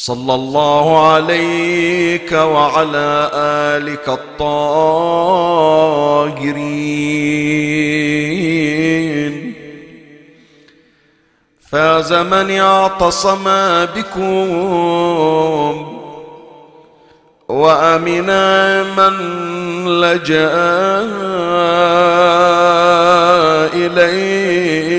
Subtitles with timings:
[0.00, 5.08] صلى الله عليك وعلى آلك الطاهرين.
[11.70, 13.44] فاز من اعتصم
[13.96, 14.48] بكم
[17.48, 19.14] وأمنا من
[20.00, 20.50] لجأ
[23.74, 24.97] إليكم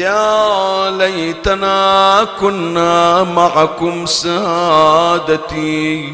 [0.00, 6.12] يا ليتنا كنا معكم سادتي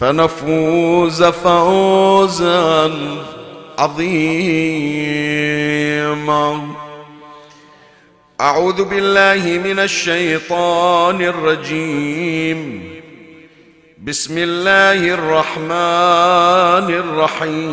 [0.00, 2.92] فنفوز فوزا
[3.78, 4.28] عظيما.
[8.40, 12.82] أعوذ بالله من الشيطان الرجيم.
[14.04, 17.72] بسم الله الرحمن الرحيم.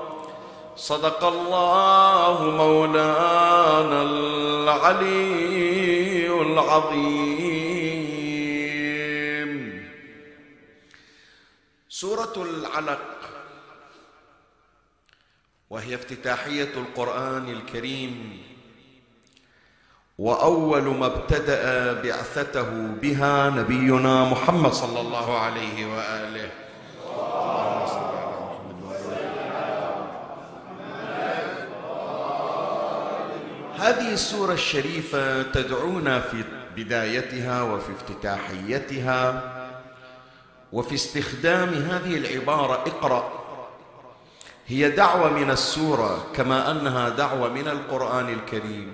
[0.81, 5.21] صدق الله مولانا العلي
[6.41, 7.51] العظيم.
[11.89, 13.01] سورة العلق
[15.69, 18.43] وهي افتتاحية القرآن الكريم.
[20.17, 22.69] وأول ما ابتدأ بعثته
[23.01, 26.60] بها نبينا محمد صلى الله عليه وآله.
[33.81, 36.43] هذه السورة الشريفة تدعونا في
[36.75, 39.43] بدايتها وفي افتتاحيتها
[40.71, 43.31] وفي استخدام هذه العبارة اقرأ.
[44.67, 48.93] هي دعوة من السورة كما أنها دعوة من القرآن الكريم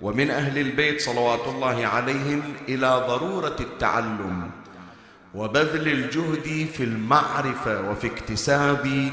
[0.00, 4.50] ومن أهل البيت صلوات الله عليهم إلى ضرورة التعلم
[5.34, 9.10] وبذل الجهد في المعرفة وفي اكتساب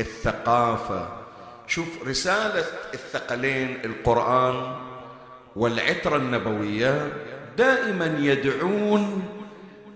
[0.00, 1.17] الثقافة.
[1.68, 2.64] شوف رسالة
[2.94, 4.76] الثقلين القرآن
[5.56, 7.12] والعترة النبوية
[7.58, 9.28] دائما يدعون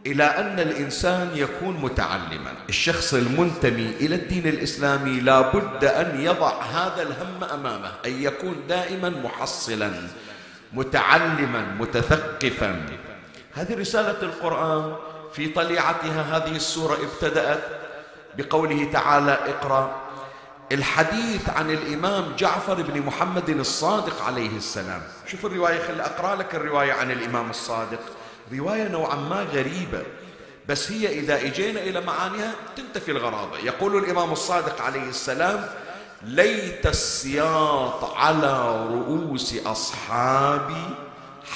[0.06, 2.52] إلى أن الإنسان يكون متعلما.
[2.68, 9.10] الشخص المنتمي إلى الدين الإسلامي لا بد أن يضع هذا الهم أمامه أن يكون دائما
[9.10, 9.92] محصلا
[10.72, 12.86] متعلما متثقفا.
[13.52, 14.96] هذه رسالة القرآن
[15.32, 17.62] في طليعتها هذه السورة ابتدأت
[18.38, 20.11] بقوله تعالى اقرأ
[20.72, 25.02] الحديث عن الإمام جعفر بن محمد الصادق عليه السلام.
[25.26, 28.00] شوف الرواية خلي أقرأ لك الرواية عن الإمام الصادق.
[28.52, 30.02] رواية نوعا ما غريبة
[30.68, 33.58] بس هي إذا إجينا إلى معانيها تنتفي الغرابة.
[33.58, 35.68] يقول الإمام الصادق عليه السلام
[36.22, 40.94] ليت السياط على رؤوس أصحابي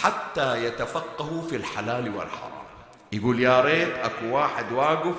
[0.03, 2.67] حتى يتفقهوا في الحلال والحرام.
[3.13, 5.15] يقول يا ريت أكو واحد واقف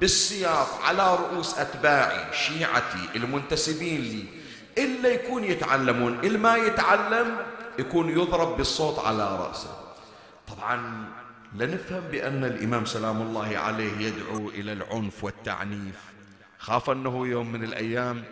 [0.00, 4.24] بالسياط على رؤوس أتباعي شيعتي المنتسبين لي.
[4.78, 7.36] إلا يكون يتعلمون إلا ما يتعلم
[7.78, 9.80] يكون يضرب بالصوت على رأسه.
[10.48, 11.08] طبعا
[11.54, 16.00] لنفهم بأن الإمام سلام الله عليه يدعو إلى العنف والتعنيف.
[16.58, 18.24] خاف أنه يوم من الأيام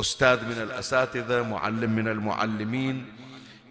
[0.00, 3.12] أستاذ من الأساتذة معلم من المعلمين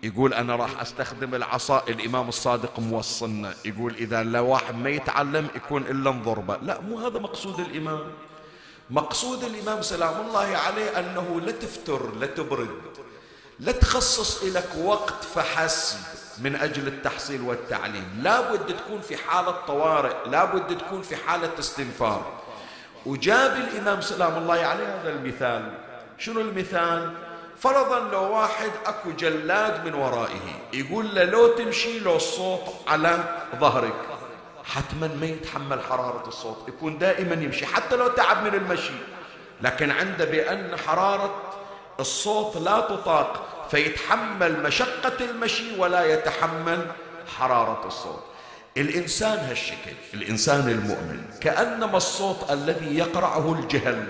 [0.04, 3.54] يقول أنا راح أستخدم العصا الإمام الصادق موصلنا.
[3.66, 8.12] يقول إذا لا واحد ما يتعلم يكون إلا انضربه لا مو هذا مقصود الإمام.
[8.90, 12.82] مقصود الإمام سلام الله عليه أنه لا تفتر لا تبرد
[13.60, 15.98] لا تخصص لك وقت فحسب
[16.38, 18.06] من أجل التحصيل والتعليم.
[18.22, 22.42] لا بد تكون في حالة طوارئ لا بد تكون في حالة استنفار.
[23.06, 25.74] وجاب الإمام سلام الله عليه هذا المثال.
[26.18, 27.14] شنو المثال؟
[27.62, 33.24] فرضا لو واحد اكو جلاد من ورائه يقول له لو تمشي لو الصوت على
[33.56, 33.94] ظهرك
[34.64, 38.94] حتما ما يتحمل حرارة الصوت يكون دائما يمشي حتى لو تعب من المشي.
[39.62, 41.42] لكن عنده بأن حرارة
[42.00, 46.86] الصوت لا تطاق فيتحمل مشقة المشي ولا يتحمل
[47.38, 48.24] حرارة الصوت.
[48.78, 54.06] الإنسان هالشكل الإنسان المؤمن كأنما الصوت الذي يقرعه الجهل.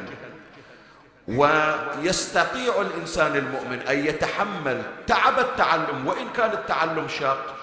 [1.27, 7.55] ويستطيع الإنسان المؤمن أن يتحمل تعب التعلم وإن كان التعلم شاق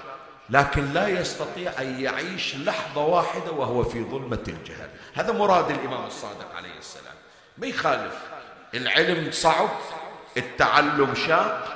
[0.51, 4.89] لكن لا يستطيع أن يعيش لحظة واحدة وهو في ظلمة الجهل.
[5.15, 7.15] هذا مراد الإمام الصادق عليه السلام.
[7.59, 8.15] ما يخالف؟
[8.75, 9.69] العلم صعب
[10.37, 11.75] التعلم شاق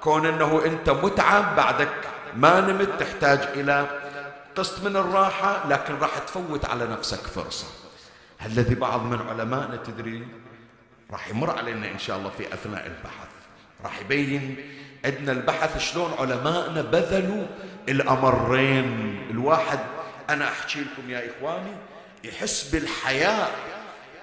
[0.00, 1.94] كون أنه أنت متعب بعدك
[2.36, 3.86] ما نمت تحتاج إلى
[4.56, 7.66] قسط من الراحة لكن راح تفوت على نفسك فرصة.
[8.46, 10.26] الذي بعض من علمائنا تدري
[11.10, 13.28] راح يمر علينا إن شاء الله في أثناء البحث.
[13.84, 14.56] راح يبين
[15.04, 17.46] عندنا البحث شلون علمائنا بذلوا
[17.88, 19.20] الأمرين.
[19.30, 19.78] الواحد
[20.30, 21.72] أنا أحكي لكم يا إخواني
[22.24, 23.50] يحس بالحياء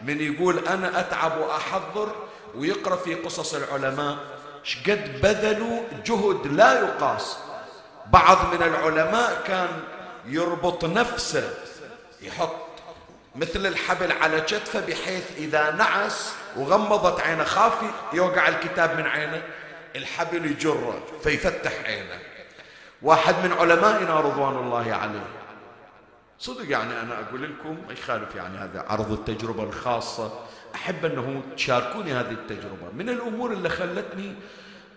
[0.01, 2.15] من يقول أنا أتعب وأحضر
[2.55, 4.17] ويقرأ في قصص العلماء.
[4.63, 7.37] شقد بذلوا جهد لا يقاس.
[8.07, 9.69] بعض من العلماء كان
[10.25, 11.53] يربط نفسه
[12.21, 12.70] يحط
[13.35, 17.73] مثل الحبل على كتفه بحيث إذا نعس وغمضت عينه خاف
[18.13, 19.41] يوقع الكتاب من عينه
[19.95, 22.19] الحبل يجره فيفتح عينه.
[23.01, 25.25] واحد من علمائنا رضوان الله عليه.
[26.39, 30.39] صدق يعني أنا أقول لكم ما يخالف يعني هذا عرض التجربة الخاصة.
[30.75, 32.91] أحب أنه تشاركوني هذه التجربة.
[32.93, 34.35] من الأمور اللي خلتني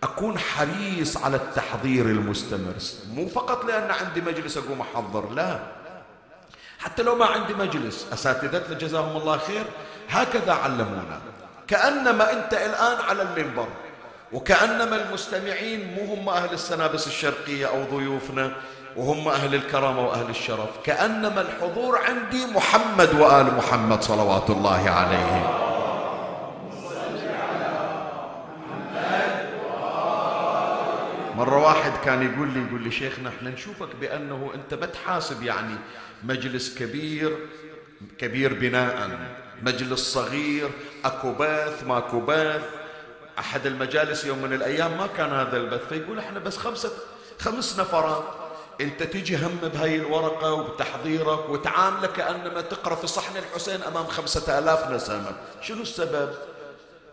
[0.03, 2.75] أكون حريص على التحضير المستمر.
[3.11, 5.84] مو فقط لأن عندي مجلس أقوم أحضر لا.
[6.85, 8.07] حتى لو ما عندي مجلس.
[8.13, 9.65] أساتذتنا جزاهم الله خير.
[10.11, 11.21] هكذا علمونا.
[11.69, 13.69] كأنما أنت الآن على المنبر.
[14.33, 18.53] وكأنما المستمعين مو هم أهل السنابس الشرقية أو ضيوفنا
[18.97, 20.69] وهم أهل الكرامة وأهل الشرف.
[20.85, 25.65] كأنما الحضور عندي محمد وآل محمد صلوات الله عليهم.
[31.37, 35.75] مرة واحد كان يقول لي يقول لي شيخنا إحنا نشوفك بأنه أنت بتحاسب يعني
[36.25, 37.37] مجلس كبير
[38.19, 39.11] كبير بناء.
[39.63, 40.71] مجلس صغير
[41.05, 42.65] أكو بث ماكو بث
[43.39, 46.91] أحد المجالس يوم من الأيام ما كان هذا البث فيقول إحنا بس خمسة
[47.41, 48.25] خمس نفرات.
[48.81, 54.91] أنت تجي هم بهاي الورقة وبتحضيرك وتعامله كانما تقرأ في صحن الحسين أمام خمسة آلاف
[54.91, 55.33] نسمة.
[55.61, 56.35] شنو السبب؟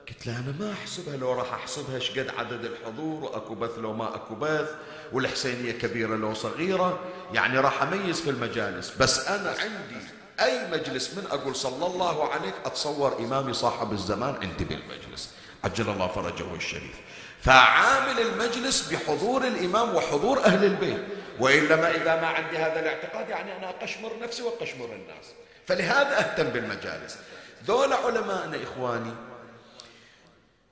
[0.10, 4.16] قلت له أنا ما أحسبها لو راح أحسبها شقد عدد الحضور وأكو بث لو ما
[4.16, 4.76] أكو بث
[5.14, 7.00] والحسينية كبيرة لو صغيرة
[7.34, 8.94] يعني راح أميز في المجالس.
[9.00, 10.06] بس أنا عندي
[10.40, 15.30] أي مجلس من أقول صلى الله عليك أتصور إمامي صاحب الزمان عندي بالمجلس.
[15.64, 16.96] عجل الله فرجه الشريف.
[17.42, 21.04] فعامل المجلس بحضور الإمام وحضور أهل البيت.
[21.40, 25.26] وإلا ما إذا ما عندي هذا الاعتقاد يعني أنا أقشمر نفسي وأقشمر الناس.
[25.68, 27.18] فلهذا أهتم بالمجالس.
[27.66, 29.14] ذول علماءنا إخواني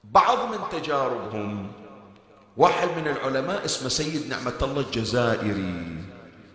[0.04, 1.72] بعض من تجاربهم
[2.60, 5.74] واحد من العلماء اسمه سيد نعمة الله الجزائري.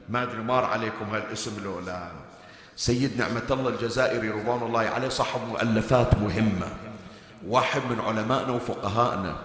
[0.08, 2.12] ما أدري مار عليكم هالاسم لو لا.
[2.76, 6.68] سيد نعمة الله الجزائري رضوان الله عليه صاحب مؤلفات مهمة.
[7.46, 9.36] واحد من علمائنا وفقهائنا.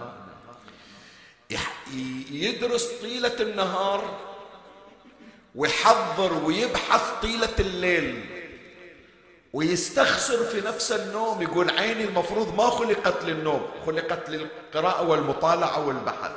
[2.30, 4.04] يدرس طيلة النهار
[5.54, 8.24] ويحضر ويبحث طيلة الليل
[9.52, 16.30] ويستخسر في نفس النوم يقول عيني المفروض ما خلقت للنوم خلقت للقراءة والمطالعة والبحث.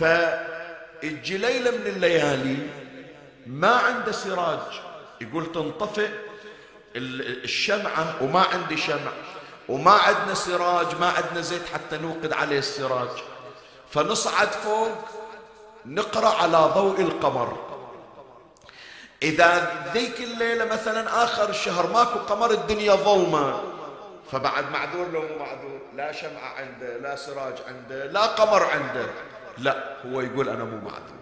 [0.00, 2.56] فالجي ليلة من الليالي
[3.46, 4.58] ما عنده سراج.
[5.20, 6.08] يقول تنطفئ
[6.96, 9.12] الشمعة وما عندي شمع
[9.68, 13.08] وما عندنا سراج ما عندنا زيت حتى نوقد عليه السراج.
[13.90, 14.98] فنصعد فوق
[15.86, 17.70] نقرأ على ضوء القمر.
[19.22, 23.60] إذا ذيك الليلة مثلا آخر الشهر ماكو قمر الدنيا ظلمة
[24.32, 29.06] فبعد معذور لو معذور لا شمعة عنده لا سراج عنده لا قمر عنده.
[29.60, 31.20] لا هو يقول أنا مو معذور.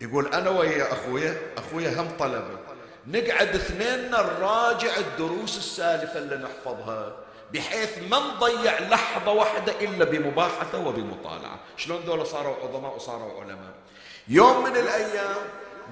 [0.00, 2.58] يقول أنا ويا أخويا أخويا هم طلبه.
[3.06, 7.12] نقعد اثنيننا نراجع الدروس السالفة اللي نحفظها
[7.52, 11.58] بحيث ما نضيع لحظة واحدة إلا بمباحثة وبمطالعة.
[11.76, 13.74] شلون ذولا صاروا عظماء وصاروا علماء؟
[14.28, 15.36] يوم من الأيام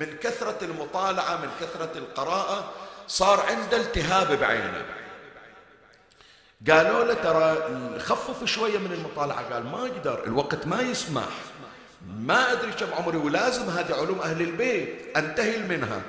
[0.01, 2.73] من كثرة المطالعة من كثرة القراءة
[3.09, 4.85] صار عنده التهاب بعينه.
[6.71, 9.55] قالوا له ترى خفف شوية من المطالعة.
[9.55, 11.29] قال ما أقدر الوقت ما يسمح.
[12.09, 16.03] ما أدري كم عمري ولازم هذه علوم أهل البيت أنتهي منها.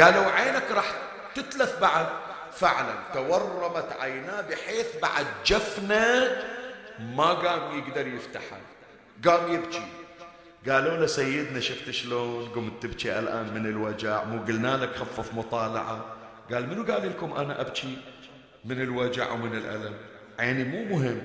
[0.00, 0.92] قالوا عينك راح
[1.34, 2.06] تتلف بعد.
[2.52, 6.36] فعلا تورمت عيناه بحيث بعد جفنه
[7.00, 8.60] ما قام يقدر يفتحها.
[9.26, 9.82] قام يبكي.
[10.68, 16.04] قالوا له سيدنا شفت شلون؟ قمت تبكي الآن من الوجع مو قلنا لك خفف مطالعة.
[16.52, 17.98] قال منو قال لكم أنا أبكي؟
[18.64, 19.94] من الوجع ومن الألم.
[20.38, 21.22] عيني مو مهم.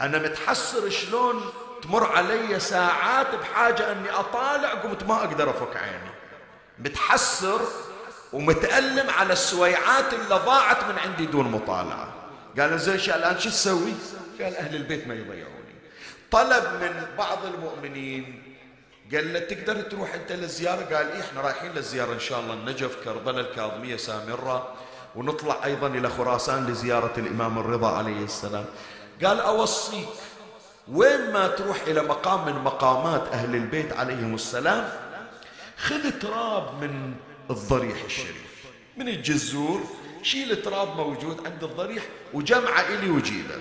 [0.00, 1.42] أنا متحسر شلون
[1.86, 6.10] تمر علي ساعات بحاجة أني أطالع قمت ما أقدر أفك عيني.
[6.78, 7.60] متحسر
[8.32, 12.14] ومتألم على السويعات اللي ضاعت من عندي دون مطالعة.
[12.58, 13.92] قال زين الآن شو تسوي؟
[14.40, 15.56] قال أهل البيت ما يضيعوني.
[16.30, 18.42] طلب من بعض المؤمنين
[19.12, 22.54] قال له تقدر تروح أنت للزيارة؟ قال إيه إحنا رايحين للزيارة إن شاء الله.
[22.54, 24.74] النجف كربلاء الكاظمية سامرة.
[25.16, 28.64] ونطلع أيضا إلى خراسان لزيارة الإمام الرضا عليه السلام.
[29.24, 30.08] قال أوصيك
[30.92, 34.92] وين ما تروح إلى مقام من مقامات أهل البيت عليهم السلام
[35.76, 37.14] خذ تراب من
[37.50, 38.66] الضريح الشريف.
[38.96, 39.80] من الجزور
[40.22, 42.02] شيل تراب موجود عند الضريح
[42.34, 43.54] وجمعه إلي وجيبه.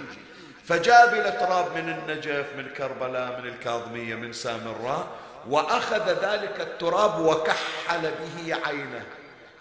[0.65, 5.07] فجاب له تراب من النجف من كربلاء من الكاظمية من سامراء
[5.49, 9.03] وأخذ ذلك التراب وكحل به عينه.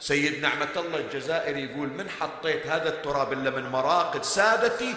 [0.01, 4.95] سيد نعمة الله الجزائري يقول من حطيت هذا التراب إلا من مراقد سادتي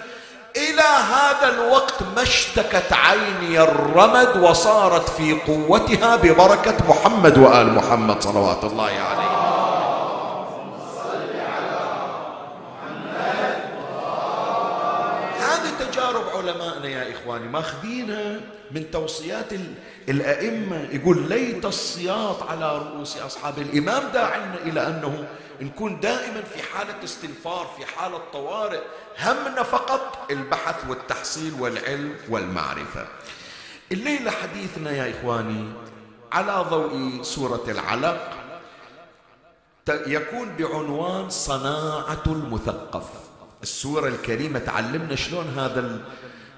[0.58, 8.64] إلى هذا الوقت ما اشتكت عيني الرمد وصارت في قوتها ببركة محمد وآل محمد صلوات
[8.64, 9.28] الله عليه.
[16.38, 18.40] علمائنا يا إخواني ماخذينها
[18.72, 19.52] من توصيات
[20.10, 20.88] الأئمة.
[20.92, 25.24] يقول ليت السياط على رؤوس أصحاب الإمام داعنا إلى أنه
[25.62, 28.82] نكون دائما في حالة استنفار في حالة طوارئ
[29.20, 33.08] همنا فقط البحث والتحصيل والعلم والمعرفة.
[33.92, 35.70] الليلة حديثنا يا إخواني
[36.32, 38.32] على ضوء سورة العلق
[39.90, 43.10] يكون بعنوان صناعة المثقف.
[43.64, 46.00] السورة الكريمة تعلمنا شلون هذا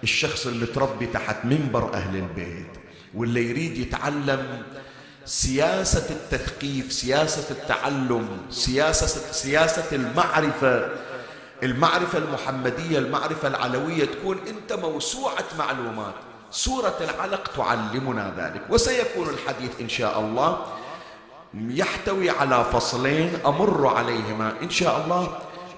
[0.04, 2.68] الشخص اللي تربي تحت منبر أهل البيت
[3.14, 4.64] واللي يريد يتعلم
[5.26, 10.90] سياسة التثقيف سياسة التعلم سياسة, سياسة المعرفة
[11.64, 16.14] المعرفة المحمدية المعرفة العلوية تكون أنت موسوعة معلومات.
[16.52, 20.66] سورة العلق تعلمنا ذلك وسيكون الحديث إن شاء الله
[21.54, 25.38] يحتوي على فصلين أمر عليهما إن شاء الله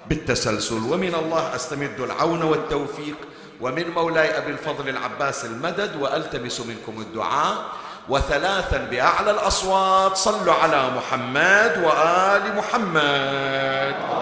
[0.10, 0.76] بالتسلسل.
[0.76, 3.16] ومن الله أستمد العون والتوفيق
[3.62, 7.66] ومن مولاي أبي الفضل العباس المدد وألتمس منكم الدعاء.
[8.10, 10.17] وثلاثا بأعلى الأصوات.
[10.17, 14.21] صلوا على محمد وآل محمد.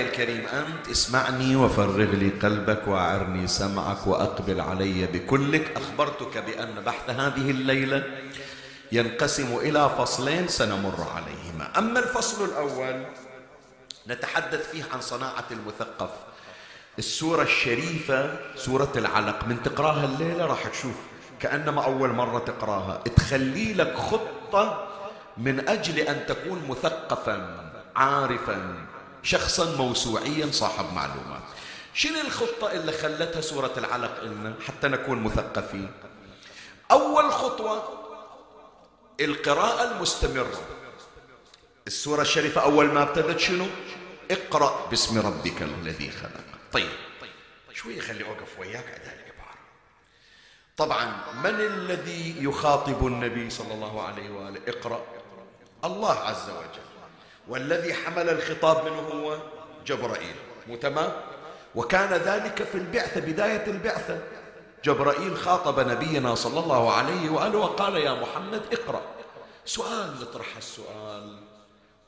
[0.00, 5.76] الكريم أنت اسمعني وفرغ لي قلبك وأعرني سمعك وأقبل علي بكلك.
[5.76, 8.04] أخبرتك بأن بحث هذه الليلة
[8.92, 11.78] ينقسم إلى فصلين سنمر عليهما.
[11.78, 13.04] أما الفصل الأول
[14.08, 16.10] نتحدث فيه عن صناعة المثقف.
[16.98, 20.94] السورة الشريفة سورة العلق من تقراها الليلة راح تشوف
[21.40, 23.02] كأنما أول مرة تقراها.
[23.16, 24.86] تخلي لك خطة
[25.36, 28.74] من أجل أن تكون مثقفا عارفا
[29.22, 31.42] شخصا موسوعيا صاحب معلومات.
[31.94, 35.90] شنو الخطة اللي خلتها سورة العلق إلنا حتى نكون مثقفين؟
[36.90, 38.00] أول خطوة
[39.20, 40.60] القراءة المستمرة.
[41.86, 43.66] السورة الشريفة أول ما ابتدت شنو؟
[44.30, 46.44] اقرأ باسم ربك الذي خلق.
[46.72, 46.90] طيب
[47.74, 49.30] شوية خلي أوقف وياك ذلك
[50.76, 51.04] طبعا
[51.44, 55.02] من الذي يخاطب النبي صلى الله عليه وآله؟ اقرأ.
[55.84, 56.89] الله عز وجل.
[57.50, 59.38] والذي حمل الخطاب منه هو
[59.86, 60.34] جبرائيل.
[60.68, 61.12] مو تمام؟
[61.74, 64.18] وكان ذلك في البعثة بداية البعثة.
[64.84, 69.02] جبرائيل خاطب نبينا صلى الله عليه وآله وقال يا محمد اقرأ.
[69.64, 71.38] سؤال نطرح السؤال.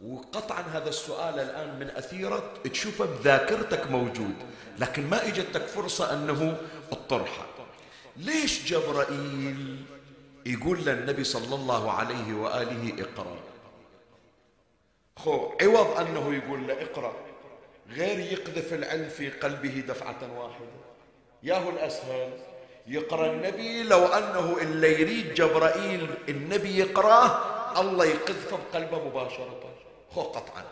[0.04, 4.34] وقطعا هذا السؤال الآن من أثيرة تشوفه بذاكرتك موجود
[4.78, 6.56] لكن ما إجتك فرصة أنه
[6.92, 7.46] اطرحه
[8.16, 9.84] ليش جبرائيل
[10.46, 13.36] يقول للنبي صلى الله عليه وآله اقرأ
[15.16, 17.12] خو عوض أنه يقول له اقرأ.
[17.90, 20.82] غير يقذف العلم في قلبه دفعة واحدة.
[21.42, 22.30] ياهو الأسهل.
[22.86, 27.38] يقرأ النبي لو أنه اللي يريد جبرائيل النبي يقرأه
[27.80, 29.60] الله يقذفه بقلبه مباشرة.
[30.12, 30.64] هو قطعا.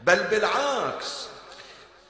[0.00, 1.28] بل بالعكس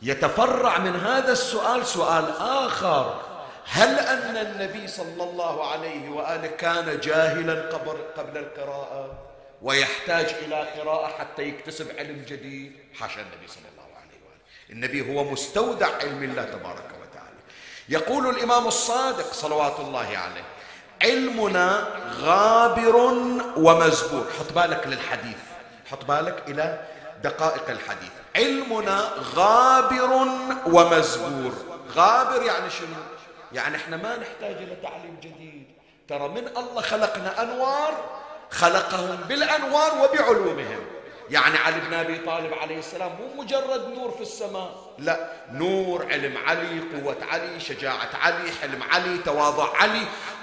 [0.03, 3.21] يتفرع من هذا السؤال سؤال آخر.
[3.65, 7.77] هل أن النبي صلى الله عليه وآله كان جاهلا
[8.17, 9.28] قبل القراءة؟
[9.63, 12.73] ويحتاج إلى قراءة حتى يكتسب علم جديد.
[13.01, 14.71] حاشا النبي صلى الله عليه وآله.
[14.71, 17.39] النبي هو مستودع علم الله تبارك وتعالى.
[17.89, 20.45] يقول الإمام الصادق صلوات الله عليه
[21.03, 21.89] علمنا
[22.21, 22.97] غابر
[23.57, 24.27] ومزبور.
[24.39, 25.39] حط بالك للحديث.
[25.91, 26.85] حط بالك إلى
[27.23, 28.11] دقائق الحديث.
[28.37, 30.13] علمنا غابر
[30.67, 31.53] ومزبور.
[31.95, 33.03] غابر يعني شنو؟
[33.53, 35.67] يعني إحنا ما نحتاج إلى تعليم جديد.
[36.09, 38.19] ترى من الله خلقنا أنوار
[38.51, 40.81] خلقهم بالأنوار وبعلومهم.
[41.31, 44.71] يعني علي بن أبي طالب عليه السلام مو مجرد نور في السماء.
[44.99, 50.03] لا نور علم علي قوة علي شجاعة علي حلم علي تواضع علي.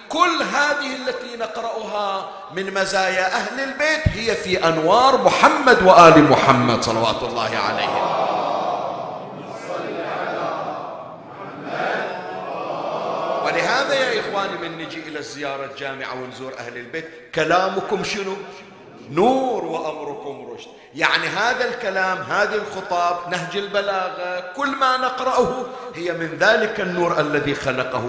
[0.09, 7.23] كل هذه التي نقرأها من مزايا أهل البيت هي في أنوار محمد وآل محمد صلوات
[7.23, 8.34] الله عليهم.
[13.55, 18.33] ولهذا يا إخواني من نجي إلى الزيارة الجامعة ونزور أهل البيت كلامكم شنو؟
[19.11, 20.67] نور وأمركم رشد.
[20.95, 27.55] يعني هذا الكلام هذه الخطاب نهج البلاغة كل ما نقرأه هي من ذلك النور الذي
[27.55, 28.03] خلقه.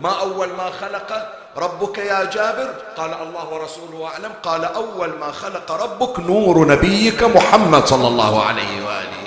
[0.00, 2.74] ما أول ما خلق ربك يا جابر.
[2.96, 4.32] قال الله ورسوله أعلم.
[4.42, 9.19] قال أول ما خلق ربك نور نبيك محمد صلى الله عليه وآله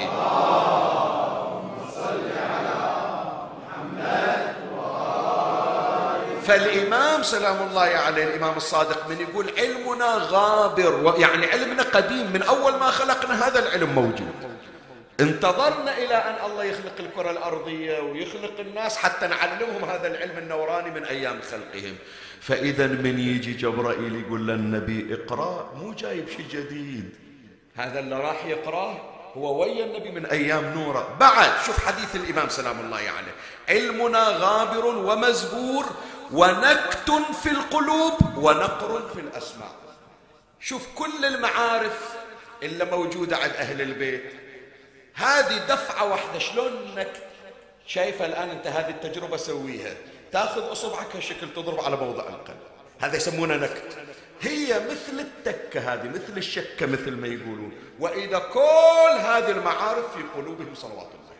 [6.47, 12.73] فالإمام سلام الله عليه الإمام الصادق من يقول علمنا غابر يعني علمنا قديم من أول
[12.73, 14.33] ما خلقنا هذا العلم موجود.
[15.19, 21.03] انتظرنا إلى أن الله يخلق الكرة الأرضية ويخلق الناس حتى نعلمهم هذا العلم النوراني من
[21.05, 21.95] أيام خلقهم.
[22.41, 27.09] فإذا من يجي جبرائيل يقول للنبي اقرأ مو جايب شيء جديد.
[27.75, 28.97] هذا اللي راح يقرأه
[29.38, 31.15] هو ويا النبي من أيام نوره.
[31.19, 33.35] بعد شوف حديث الإمام سلام الله عليه.
[33.69, 35.85] علمنا غابر ومزبور
[36.33, 37.11] ونكت
[37.43, 39.72] في القلوب ونقر في الأسماع
[40.59, 42.15] شوف كل المعارف
[42.63, 44.33] اللي موجودة عند أهل البيت.
[45.13, 47.24] هذه دفعة واحدة شلون نكت؟
[47.87, 49.93] شايفة الآن أنت هذه التجربة سويها.
[50.31, 52.57] تأخذ أصبعك هالشكل تضرب على موضع القلب.
[53.00, 53.98] هذا يسمونه نكت.
[54.41, 57.72] هي مثل التكة هذه مثل الشكة مثل ما يقولون.
[58.00, 61.35] وإذا كل هذه المعارف في قلوبهم صلوات الله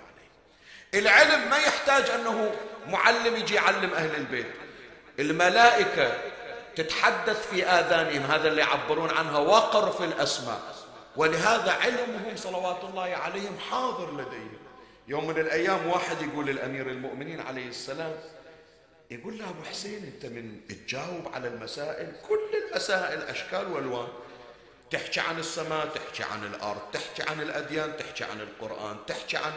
[0.94, 2.52] عليه العلم ما يحتاج أنه
[2.88, 4.63] معلم يجي يعلم أهل البيت.
[5.20, 6.18] الملائكة
[6.76, 10.76] تتحدث في آذانهم هذا اللي يعبرون عنها وقر في الأسماء.
[11.16, 14.58] ولهذا علمهم صلوات الله عليهم حاضر لديهم.
[15.08, 18.16] يوم من الأيام واحد يقول للأمير المؤمنين عليه السلام
[19.12, 24.08] يقول له أبو حسين أنت من تجاوب على المسائل كل المسائل أشكال وألوان.
[24.92, 29.52] تحكي عن السماء تحكي عن الأرض تحكي عن الأديان تحكي عن القرآن تحكي عن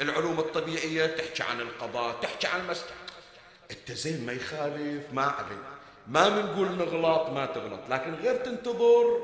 [0.00, 2.90] العلوم الطبيعية تحكي عن القضاء تحكي عن المسائل
[3.70, 5.62] انت زين ما يخالف ما عليه
[6.06, 7.80] ما بنقول نغلط ما تغلط.
[7.88, 9.20] لكن غير تنتظر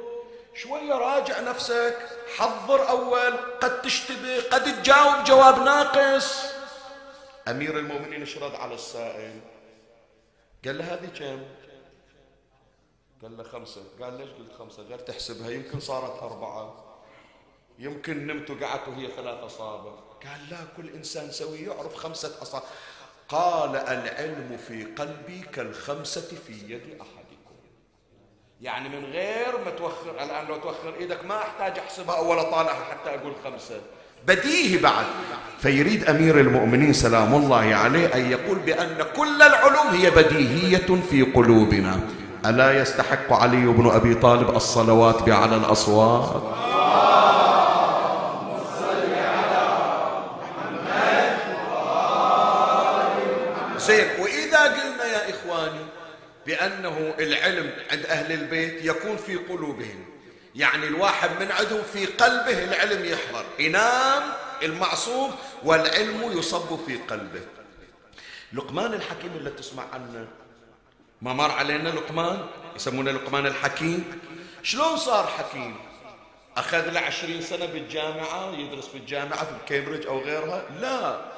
[0.54, 1.98] شوية راجع نفسك
[2.36, 6.44] حضر أول قد تشتبه قد تجاوب جواب ناقص.
[7.48, 9.40] أمير المؤمنين اشرد على السائل.
[10.64, 11.42] قال له هذه كم؟
[13.22, 13.82] قال له خمسة.
[14.00, 15.50] قال ليش قلت خمسة؟ قال تحسبها.
[15.50, 16.84] يمكن صارت أربعة.
[17.78, 19.90] يمكن نمت وقعدت وهي ثلاث أصابع
[20.24, 22.66] قال لا كل إنسان سوي يعرف خمسة أصابع.
[23.28, 27.54] قال العلم في قلبي كالخمسة في يد أحدكم.
[28.60, 33.10] يعني من غير ما توخر الآن لو توخر إيدك ما أحتاج أحسبها أول طالعها حتى
[33.10, 33.80] أقول خمسة.
[34.26, 35.04] بديهي بعد.
[35.58, 42.00] فيريد أمير المؤمنين سلام الله عليه أن يقول بأن كل العلوم هي بديهية في قلوبنا.
[42.46, 46.42] ألا يستحق علي بن أبي طالب الصلوات بأعلى الأصوات؟
[53.84, 54.20] زين.
[54.20, 55.84] وإذا قلنا يا إخواني
[56.46, 60.04] بأنه العلم عند أهل البيت يكون في قلوبهم
[60.54, 63.44] يعني الواحد من عندهم في قلبه العلم يحضر.
[63.58, 64.22] ينام
[64.62, 67.40] المعصوم والعلم يصب في قلبه.
[68.52, 70.28] لقمان الحكيم اللي تسمع عنه.
[71.22, 74.20] ما مر علينا لقمان؟ يسمونه لقمان الحكيم.
[74.62, 75.76] شلون صار حكيم؟
[76.56, 81.33] أخذ له عشرين سنة بالجامعة يدرس في الجامعة في كامبريدج أو غيرها؟ لا.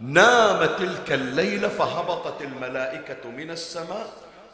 [0.00, 4.12] نام تلك الليلة فهبطت الملائكة من السماء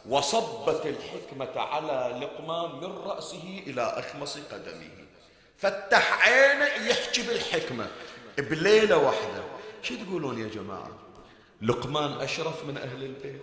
[0.08, 4.90] وصبت الحكمة على لقمان من رأسه إلى أخمص قدمه.
[5.58, 7.86] فتح عينه يحكي بالحكمة
[8.38, 9.42] بليلة واحدة.
[9.82, 10.90] شو تقولون يا جماعة؟
[11.62, 13.42] لقمان أشرف من أهل البيت.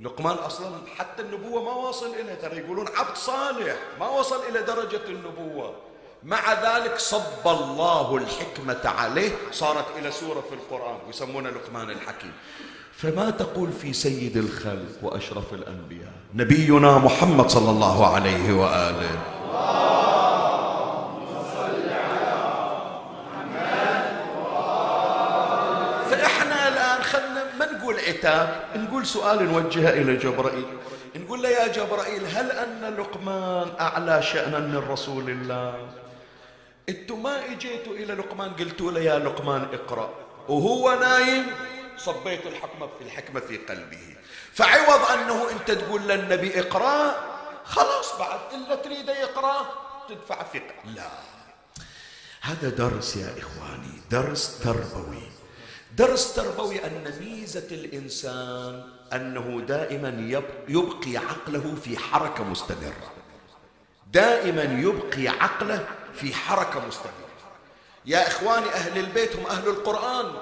[0.00, 5.04] لقمان أصلا حتى النبوة ما واصل إليه ترى يقولون عبد صالح ما وصل إلى درجة
[5.08, 5.74] النبوة.
[6.26, 9.30] مع ذلك صب الله الحكمة عليه.
[9.52, 12.32] صارت إلى سورة في القرآن ويسمونه لقمان الحكيم.
[12.92, 19.18] فما تقول في سيد الخلق وأشرف الأنبياء؟ نبينا محمد صلى الله عليه وآله.
[26.10, 30.66] فإحنا الآن خلنا ما نقول عتاب نقول سؤال نوجهه إلى جبرائيل.
[31.16, 35.74] نقول له يا جبرائيل هل أن لقمان أعلى شأنا من رسول الله؟
[36.88, 40.14] أنتم ما اجيتوا إلى لقمان قلتوا له يا لقمان اقرأ.
[40.48, 41.46] وهو نايم.
[41.96, 44.16] صبيت الحكمة في الحكمة في قلبه.
[44.52, 47.16] فعوض أنه أنت تقول للنبي اقرأ.
[47.64, 49.66] خلاص بعد إلا تريد يقرأ
[50.08, 51.10] تدفع فقه لا.
[52.40, 55.22] هذا درس يا إخواني درس تربوي.
[55.96, 60.08] درس تربوي أن ميزة الإنسان أنه دائما
[60.68, 63.12] يبقي عقله في حركة مستمرة.
[64.12, 67.12] دائما يبقي عقله في حركة مستمرة.
[68.06, 70.32] يا إخواني أهل البيت هم أهل القرآن.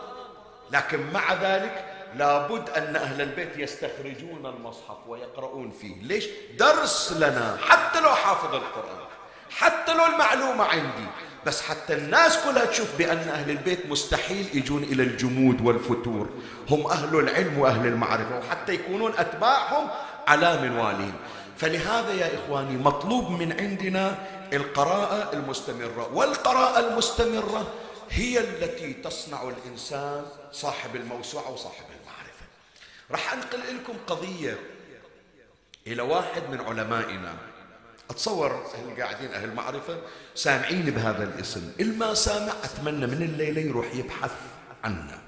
[0.73, 1.85] لكن مع ذلك
[2.17, 6.03] لابد أن أهل البيت يستخرجون المصحف ويقرؤون فيه.
[6.03, 6.25] ليش؟
[6.59, 9.05] درس لنا حتى لو حافظ القرآن
[9.51, 11.07] حتى لو المعلومة عندي.
[11.47, 16.29] بس حتى الناس كلها تشوف بأن أهل البيت مستحيل يجون إلى الجمود والفتور.
[16.71, 19.89] هم أهل العلم وأهل المعرفة وحتى يكونون أتباعهم
[20.29, 21.13] على منوالهم.
[21.57, 24.19] فلهذا يا إخواني مطلوب من عندنا
[24.57, 27.73] القراءة المستمرة والقراءة المستمرة
[28.11, 32.45] هي التي تصنع الإنسان صاحب الموسوعة وصاحب المعرفة.
[33.11, 34.59] راح أنقل لكم قضية
[35.87, 37.35] إلى واحد من علمائنا.
[38.11, 39.99] أتصور اللي قاعدين أهل معرفة؟
[40.35, 41.73] سامعين بهذا الاسم.
[41.81, 44.33] الما سامع أتمنى من الليلة يروح يبحث
[44.85, 45.19] عنه.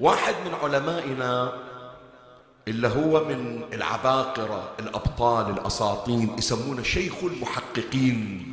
[0.00, 1.58] واحد من علمائنا
[2.68, 8.44] اللي هو من العباقرة الأبطال الأساطين يسمونه شيخ المحققين.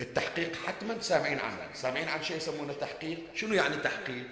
[0.00, 1.68] التحقيق حتما سامعين عنه.
[1.74, 4.26] سامعين عن شيء يسمونه تحقيق؟ شنو يعني تحقيق؟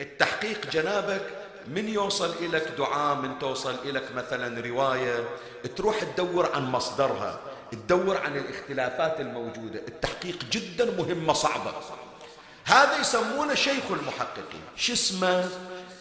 [0.00, 1.22] التحقيق جنابك
[1.66, 5.28] من يوصل إليك دعاء من توصل إليك مثلا رواية.
[5.76, 7.40] تروح تدور عن مصدرها
[7.72, 9.80] تدور عن الاختلافات الموجودة.
[9.88, 11.72] التحقيق جدا مهمة صعبة.
[12.64, 14.62] هذا يسمونه شيخ المحققين.
[14.76, 15.48] شو اسمه؟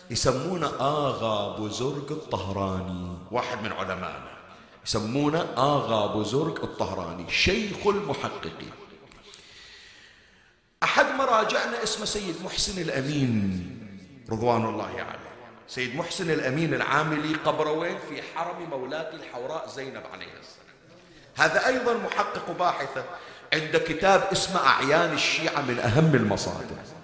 [0.09, 3.17] يسمونه آغا بزرق الطهراني.
[3.31, 4.37] واحد من علمائنا.
[4.85, 8.71] يسمونه آغا بزرق الطهراني شيخ المحققين
[10.83, 13.33] أحد مراجعنا اسمه سيد محسن الأمين.
[14.31, 15.27] رضوان الله عليه.
[15.67, 20.77] سيد محسن الأمين العاملي قبره وين في حرم مولاة الحوراء زينب عليه السلام.
[21.35, 23.05] هذا أيضا محقق باحثة
[23.53, 26.96] عند كتاب اسمه أعيان الشيعة من أهم المصادر.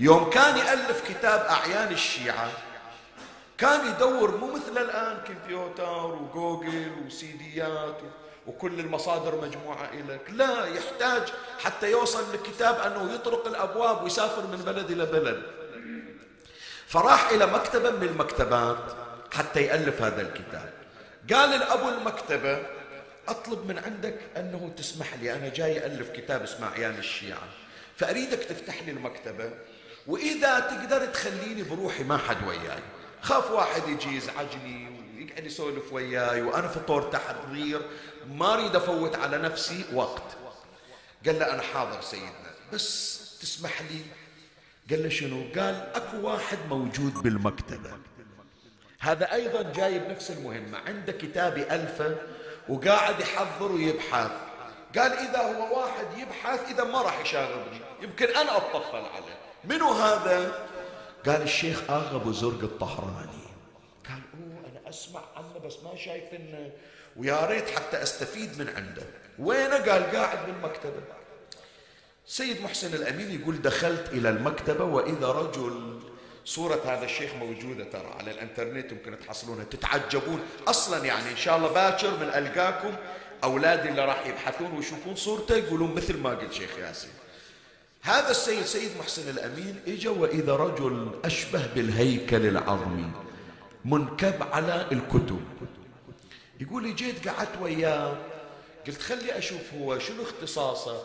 [0.00, 2.50] يوم كان يألف كتاب أعيان الشيعة
[3.58, 7.98] كان يدور مو مثل الآن كمبيوتر وجوجل وسيديات
[8.46, 11.22] وكل المصادر مجموعة إليك لا يحتاج
[11.64, 15.42] حتى يوصل لكتاب أنه يطرق الأبواب ويسافر من بلد إلى بلد.
[16.88, 18.84] فراح إلى مكتبة من المكتبات
[19.32, 20.72] حتى يألف هذا الكتاب.
[21.32, 22.62] قال الأبو المكتبة
[23.28, 27.48] أطلب من عندك أنه تسمح لي أنا جاي ألف كتاب اسمه عيان الشيعة
[27.96, 29.50] فأريدك تفتح لي المكتبة.
[30.10, 32.82] وإذا تقدر تخليني بروحي ما حد وياي.
[33.20, 37.80] خاف واحد يجي يزعجني ويقعد يسولف وياي وأنا في طور تحضير
[38.28, 40.22] ما أريد أفوت على نفسي وقت.
[41.26, 42.50] قال له أنا حاضر سيدنا.
[42.72, 44.00] بس تسمح لي؟
[44.90, 47.90] قال له شنو؟ قال أكو واحد موجود بالمكتبة.
[49.00, 50.78] هذا أيضا جاي بنفس المهمة.
[50.78, 52.16] عنده كتاب ألفة
[52.68, 54.30] وقاعد يحضر ويبحث.
[54.98, 57.80] قال إذا هو واحد يبحث إذا ما راح يشاغبني.
[58.02, 59.39] يمكن أنا أتطفل عليه.
[59.64, 60.68] منو هذا؟
[61.26, 63.44] قال الشيخ آغا أبو زرق الطهراني
[64.08, 66.70] قال أوه أنا أسمع عنه بس ما شايف إنه
[67.16, 69.02] ويا ريت حتى أستفيد من عنده.
[69.38, 71.02] وينه؟ قال قاعد بالمكتبة.
[72.26, 76.00] سيد محسن الأمين يقول دخلت إلى المكتبة وإذا رجل
[76.44, 80.40] صورة هذا الشيخ موجودة ترى على الإنترنت يمكن تحصلونها تتعجبون.
[80.68, 82.96] أصلا يعني إن شاء الله باكر من ألقاكم
[83.44, 87.10] أولادي اللي راح يبحثون ويشوفون صورته يقولون مثل ما قلت شيخ ياسين.
[88.02, 93.10] هذا السيد سيد محسن الأمين إجا وإذا رجل أشبه بالهيكل العظمي
[93.84, 95.44] منكب على الكتب.
[96.60, 98.16] يقول جيت قعدت وياه
[98.86, 101.02] قلت خلي أشوف هو شنو اختصاصه.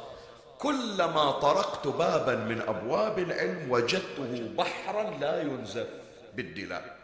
[0.59, 5.87] كلما طرقت بابا من أبواب العلم وجدته بحرا لا ينزف
[6.35, 6.97] بالدلاء.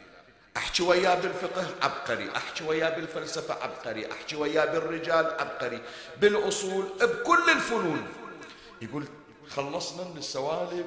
[0.58, 5.82] أحكي وياه بالفقه عبقري أحكي وياه بالفلسفة عبقري أحكي وياه بالرجال عبقري
[6.22, 8.08] بالأصول بكل الفنون.
[8.82, 9.06] يقول
[9.50, 10.86] خلصنا من السوالف.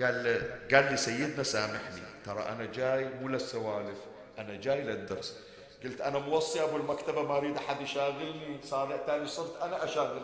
[0.00, 0.40] قال
[0.74, 3.98] قال لي سيدنا سامحني ترى أنا جاي مو للسوالف
[4.38, 5.36] أنا جاي للدرس.
[5.84, 10.22] قلت أنا موصي أبو المكتبة ما أريد أحد يشاغلني صار تاني صرت أنا أشاغل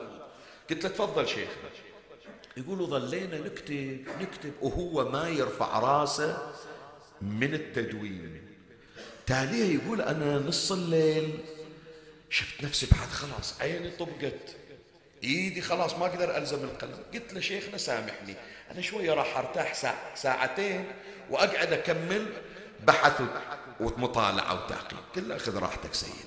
[0.70, 1.70] قلت له تفضل شيخنا.
[2.56, 6.52] يقولوا ظلينا نكتب نكتب وهو ما يرفع راسه
[7.22, 8.48] من التدوين.
[9.26, 11.38] تاليه يقول أنا نص الليل
[12.30, 14.56] شفت نفسي بعد خلاص عيني طبقت.
[15.24, 16.98] إيدي خلاص ما أقدر ألزم القلم.
[17.14, 18.34] قلت له شيخنا سامحني
[18.70, 20.84] أنا شوية راح أرتاح ساعة ساعتين
[21.30, 22.26] وأقعد أكمل
[22.84, 23.22] بحث
[23.80, 26.22] ومطالعة وتحقيق قلت له خذ راحتك سيدنا.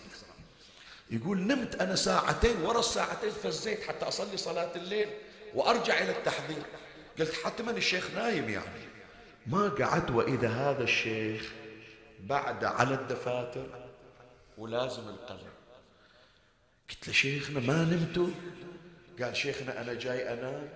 [1.09, 5.09] يقول نمت أنا ساعتين ورا الساعتين فزيت حتى أصلي صلاة الليل
[5.53, 6.63] وأرجع إلى التحضير.
[7.19, 8.81] قلت حتما الشيخ نايم يعني.
[9.47, 11.51] ما قعدت وإذا هذا الشيخ
[12.19, 13.65] بعد على الدفاتر
[14.57, 15.51] ولازم القلم.
[16.89, 18.29] قلت له شيخنا ما نمتوا
[19.21, 20.69] قال شيخنا أنا جاي أنام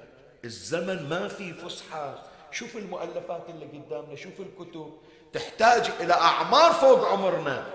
[0.46, 4.94] الزمن ما في فسحة شوف المؤلفات اللي قدامنا شوف الكتب.
[5.34, 7.66] تحتاج إلى أعمار فوق عمرنا.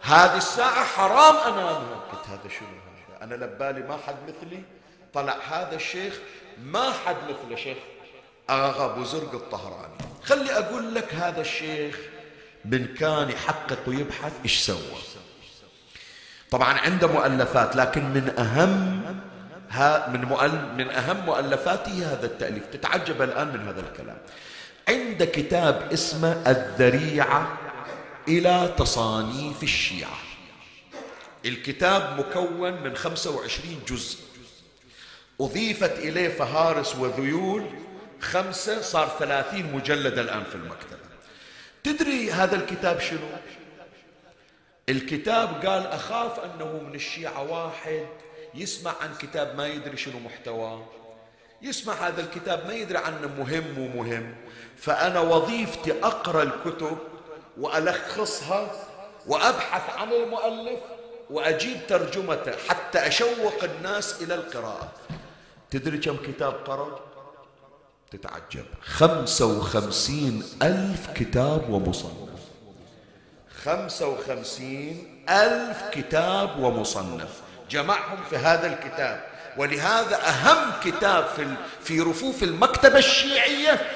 [0.00, 2.68] هذه الساعة حرام أنامها قلت هذا شنو
[3.22, 4.62] أنا لبالي ما حد مثلي.
[5.14, 6.18] طلع هذا الشيخ
[6.62, 7.78] ما حد مثله شيخ.
[8.50, 9.94] آغا أبو زرق الطهراني.
[10.22, 11.98] خلي أقول لك هذا الشيخ
[12.64, 14.98] من كان يحقق ويبحث إيش سوى.
[16.50, 19.02] طبعا عنده مؤلفات لكن من أهم
[20.08, 20.20] من
[20.76, 22.66] من أهم مؤلفاته هذا التأليف.
[22.72, 24.18] تتعجب الآن من هذا الكلام.
[24.88, 27.58] عند كتاب اسمه الذريعة
[28.28, 30.18] إلى تصانيف الشيعة.
[31.44, 34.18] الكتاب مكون من 25 جزء.
[35.40, 37.66] أضيفت إليه فهارس وذيول
[38.20, 40.98] خمسة صار ثلاثين مجلد الآن في المكتبة.
[41.84, 43.28] تدري هذا الكتاب شنو؟
[44.88, 48.06] الكتاب قال أخاف أنه من الشيعة واحد
[48.54, 50.84] يسمع عن كتاب ما يدري شنو محتواه
[51.62, 54.34] يسمع هذا الكتاب ما يدري عنه مهم ومهم
[54.76, 56.98] فأنا وظيفتي أقرأ الكتب
[57.60, 58.70] وألخصها
[59.26, 60.80] وأبحث عن المؤلف
[61.30, 64.92] وأجيب ترجمته حتى أشوق الناس إلى القراءة.
[65.70, 67.00] تدري كم كتاب قرأ؟
[68.10, 68.64] تتعجب.
[68.82, 72.28] خمسة وخمسين ألف كتاب ومصنف.
[73.62, 77.42] خمسة وخمسين ألف كتاب ومصنف.
[77.70, 79.24] جمعهم في هذا الكتاب.
[79.56, 81.54] ولهذا أهم كتاب في,
[81.84, 83.90] في رفوف المكتبة الشيعية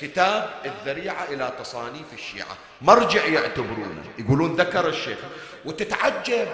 [0.00, 2.56] كتاب الذريعة إلى تصانيف الشيعة.
[2.82, 4.02] مرجع يعتبرونه.
[4.18, 5.18] يقولون ذكر الشيخ.
[5.64, 6.48] وتتعجب.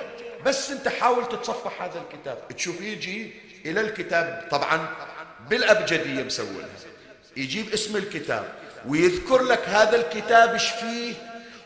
[0.47, 2.39] بس أنت حاول تتصفح هذا الكتاب.
[2.57, 3.33] تشوف يجي
[3.67, 4.49] إلى الكتاب.
[4.51, 4.89] طبعا
[5.51, 6.69] بالأبجدية مسوينها.
[7.37, 8.53] يجيب اسم الكتاب.
[8.87, 11.15] ويذكر لك هذا الكتاب إيش فيه.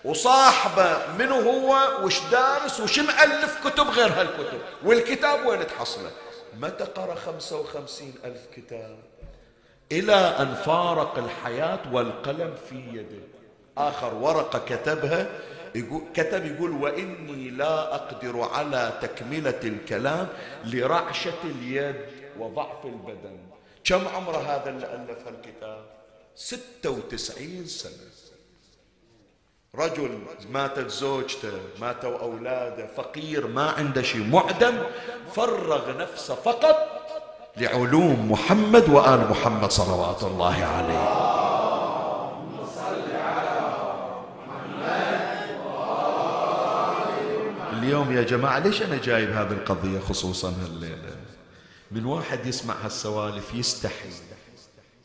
[0.04, 6.10] وصاحبه منو هو وش دارس وش مؤلف كتب غير هالكتب؟ والكتاب وين تحصله؟
[6.58, 8.98] متى قرأ خمسة وخمسين ألف كتاب؟
[9.92, 13.22] إلى أن فارق الحياة والقلم في يده.
[13.78, 15.26] آخر ورقة كتبها
[15.74, 20.28] يقول كتب يقول وإني لا أقدر على تكملة الكلام
[20.64, 21.96] لرعشة اليد
[22.38, 23.38] وضعف البدن.
[23.84, 25.84] كم عمر هذا اللي ألف الكتاب
[26.36, 27.92] ستة وتسعين سنة.
[29.78, 30.18] رجل
[30.50, 34.78] ماتت زوجته ماتوا أولاده فقير ما عنده شيء معدم
[35.34, 36.76] فرغ نفسه فقط
[37.56, 41.34] لعلوم محمد وآل محمد صلوات الله عليه.
[47.72, 51.16] اليوم يا جماعة ليش أنا جايب هذه القضية خصوصا هالليلة؟
[51.90, 54.08] من واحد يسمع هالسوالف يستحي.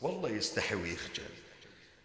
[0.00, 1.29] والله يستحي ويخجل.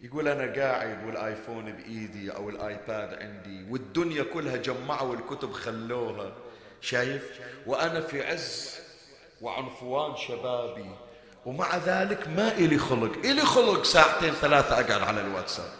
[0.00, 6.32] يقول أنا قاعد والآيفون بإيدي أو الآيباد عندي والدنيا كلها جمعوا الكتب خلوها
[6.80, 7.22] شايف؟
[7.66, 8.74] وأنا في عز
[9.40, 10.90] وعنفوان شبابي
[11.46, 13.12] ومع ذلك ما إلي خلق.
[13.24, 15.70] إلي خلق ساعتين ثلاثة أقعد على الواتساب.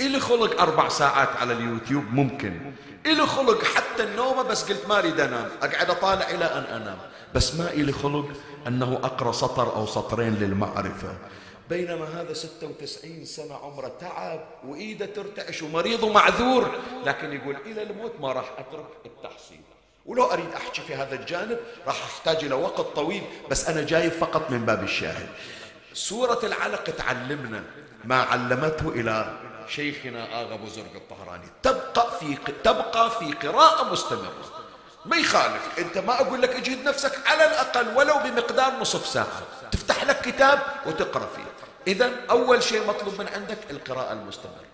[0.00, 2.72] إلي خلق أربع ساعات على اليوتيوب ممكن.
[3.06, 5.48] إلي خلق حتى النوم بس قلت ما أريد أنام.
[5.62, 6.98] أقعد أطالع إلى أن أنام.
[7.34, 8.28] بس ما إلي خلق
[8.66, 11.18] أنه أقرأ سطر أو سطرين للمعرفة.
[11.70, 16.70] بينما هذا ستة وتسعين سنة عمره تعب وإيده ترتعش ومريض ومعذور
[17.04, 19.60] لكن يقول إلى الموت ما راح أترك التحصيل.
[20.06, 24.50] ولو أريد أحكي في هذا الجانب راح أحتاج إلى وقت طويل بس أنا جاي فقط
[24.50, 25.28] من باب الشاهد.
[25.94, 27.64] سورة العلق تعلمنا
[28.04, 31.46] ما علمته إلى شيخنا آغا أبو زرق الطهراني.
[31.62, 34.62] تبقى في تبقى في قراءة مستمرة.
[35.04, 39.42] ما يخالف أنت ما أقول لك اجهد نفسك على الأقل ولو بمقدار نصف ساعة.
[39.72, 41.51] تفتح لك كتاب وتقرأ فيه.
[41.86, 44.64] إذا أول شيء مطلوب من عندك القراءة المستمرة.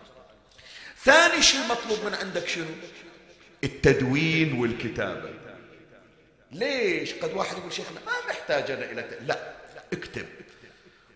[1.04, 2.66] ثاني شيء مطلوب من عندك شنو؟
[3.64, 5.30] التدوين والكتابة.
[6.52, 9.52] ليش؟ قد واحد يقول شيخنا ما محتاج أنا إلى لا
[9.92, 10.26] اكتب.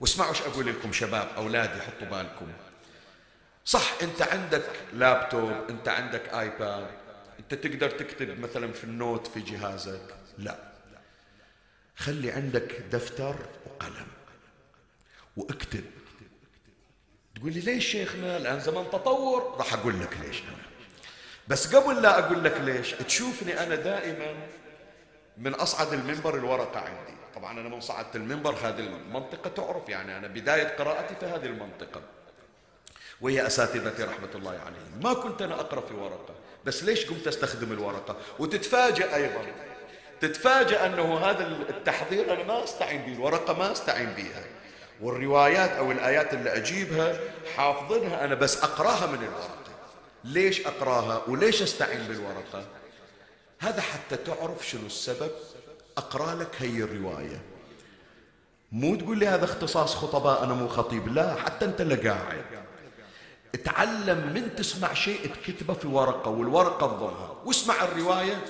[0.00, 2.52] واسمعوا إيش أقول لكم شباب أولادي حطوا بالكم.
[3.64, 6.86] صح أنت عندك لابتوب أنت عندك آيباد
[7.38, 10.14] أنت تقدر تكتب مثلا في النوت في جهازك.
[10.38, 10.58] لا.
[11.96, 14.06] خلي عندك دفتر وقلم.
[15.36, 15.84] واكتب.
[17.34, 19.54] تقول لي ليش شيخنا؟ الان زمن تطور.
[19.58, 20.62] راح أقول لك ليش أنا.
[21.48, 24.34] بس قبل لا أقول لك ليش تشوفني أنا دائما
[25.38, 27.16] من أصعد المنبر الورقة عندي.
[27.34, 30.18] طبعا أنا من صعدت المنبر هذه المنطقة تعرف يعني.
[30.18, 32.02] أنا بداية قراءتي في هذه المنطقة.
[33.20, 35.00] وهي أساتذتي رحمة الله عليهم.
[35.02, 36.34] ما كنت أنا أقرأ في ورقة.
[36.64, 39.46] بس ليش قمت أستخدم الورقة؟ وتتفاجأ أيضا.
[40.20, 43.12] تتفاجأ أنه هذا التحضير أنا ما أستعين به.
[43.12, 44.44] الورقة ما أستعين بها.
[45.02, 47.20] والروايات أو الآيات اللي أجيبها
[47.56, 49.62] حافظنها أنا بس أقراها من الورقة.
[50.24, 52.64] ليش أقراها وليش أستعين بالورقة؟
[53.58, 55.30] هذا حتى تعرف شنو السبب.
[55.96, 57.42] أقرأ لك هي الرواية.
[58.72, 61.08] مو تقول لي هذا اختصاص خطباء أنا مو خطيب.
[61.08, 62.44] لا حتى أنت اللي قاعد.
[63.54, 68.44] اتعلم من تسمع شيء تكتبه في ورقة والورقة تضمها واسمع الرواية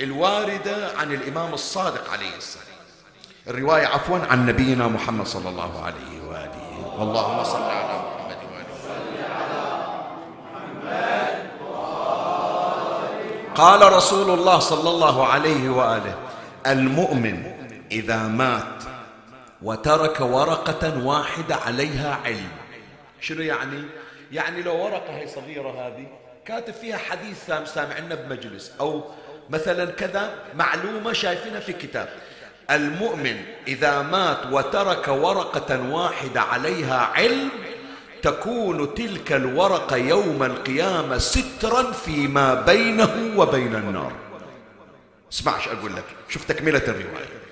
[0.00, 2.73] الواردة عن الإمام الصادق عليه السلام.
[3.48, 6.94] الرواية عفوا عن نبينا محمد صلى الله عليه وآله.
[6.98, 8.64] واللهم صل على محمد وآله.
[13.54, 16.14] قال رسول الله صلى الله عليه وآله
[16.66, 17.52] المؤمن
[17.92, 18.82] إذا مات
[19.62, 22.50] وترك ورقة واحدة عليها علم.
[23.20, 23.82] شنو يعني؟
[24.32, 26.06] يعني لو ورقة هي صغيرة هذه
[26.44, 28.72] كاتب فيها حديث سامعنا بمجلس.
[28.80, 29.04] أو
[29.50, 32.08] مثلا كذا معلومة شايفينها في كتاب.
[32.70, 33.36] المؤمن
[33.68, 37.48] إذا مات وترك ورقة واحدة عليها علم
[38.22, 44.12] تكون تلك الورقة يوم القيامة سترا فيما بينه وبين النار.
[45.32, 47.44] اسمعش أقول لك؟ شوف تكملة الرواية.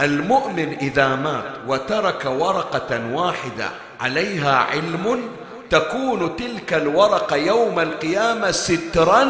[0.00, 5.28] المؤمن إذا مات وترك ورقة واحدة عليها علم
[5.70, 9.28] تكون تلك الورقة يوم القيامة سترا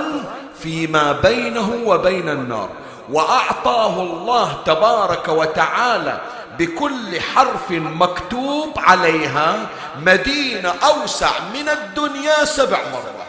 [0.63, 2.69] فيما بينه وبين النار.
[3.11, 6.21] وأعطاه الله تبارك وتعالى
[6.59, 13.25] بكل حرف مكتوب عليها مدينة أوسع من الدنيا سبع مرات.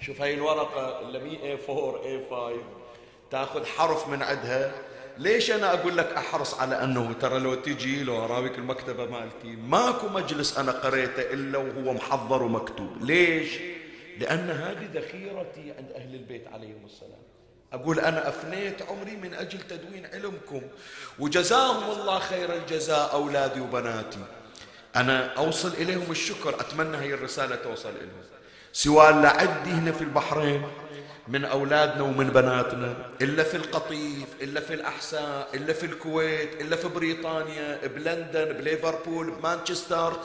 [0.00, 2.34] شوف هاي الورقة اللي مي A4 A5
[3.30, 4.72] تاخذ حرف من عندها.
[5.18, 10.08] ليش أنا أقول لك أحرص على أنه ترى لو تجي لو أراويك المكتبة مالتي ماكو
[10.08, 12.90] مجلس أنا قريته إلا وهو محضر ومكتوب.
[13.00, 13.58] ليش؟
[14.18, 17.25] لأن هذه ذخيرتي عند أهل البيت عليهم السلام.
[17.76, 20.62] أقول أنا أفنيت عمري من أجل تدوين علمكم.
[21.18, 24.18] وجزاهم الله خير الجزاء أولادي وبناتي.
[24.96, 28.22] أنا أوصل إليهم الشكر أتمنى هي الرسالة توصل إليهم.
[28.72, 30.68] سواء لعدي هنا في البحرين
[31.28, 36.88] من أولادنا ومن بناتنا إلا في القطيف إلا في الأحساء إلا في الكويت إلا في
[36.88, 40.16] بريطانيا بلندن بليفربول بمانشستر.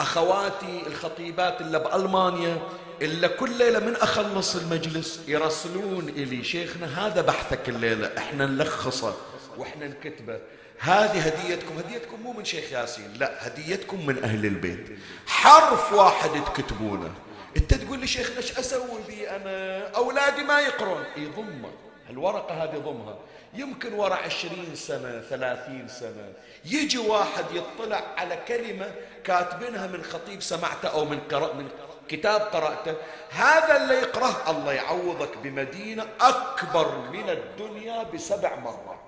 [0.00, 2.58] أخواتي الخطيبات إلا بألمانيا
[3.02, 6.44] إلا كل ليلة من أخلص المجلس يرسلون إلي.
[6.44, 8.10] شيخنا هذا بحثك الليلة.
[8.18, 9.14] إحنا نلخصه
[9.56, 10.40] وإحنا نكتبه.
[10.78, 11.78] هذه هديتكم.
[11.78, 14.86] هديتكم مو من شيخ ياسين لا هديتكم من أهل البيت.
[15.26, 17.10] حرف واحد تكتبونه.
[17.56, 21.04] أنت تقول لي شيخنا إيش أسوي بي أنا؟ أولادي ما يقرون.
[21.16, 21.70] إي ضمة.
[22.10, 23.18] الورقة هذه ضمها.
[23.54, 26.32] يمكن ورا عشرين سنة ثلاثين سنة.
[26.64, 28.90] يجي واحد يطلع على كلمة
[29.24, 31.68] كاتبينها من خطيب سمعته أو من, قرأ من
[32.08, 32.94] كتاب قرأته
[33.30, 38.98] هذا اللي يقرأه الله يعوضك بمدينة أكبر من الدنيا بسبع مرات.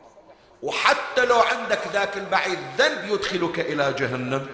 [0.63, 4.47] وحتى لو عندك ذاك البعيد ذنب يدخلك إلى جهنم.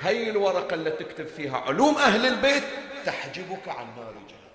[0.00, 2.64] هي الورقة اللي تكتب فيها علوم أهل البيت
[3.06, 4.52] تحجبك عن نار جهنم.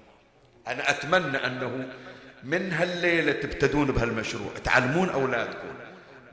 [0.67, 1.89] أنا أتمنى أنه
[2.43, 4.51] من هالليلة تبتدون بهالمشروع.
[4.63, 5.67] تعلمون أولادكم.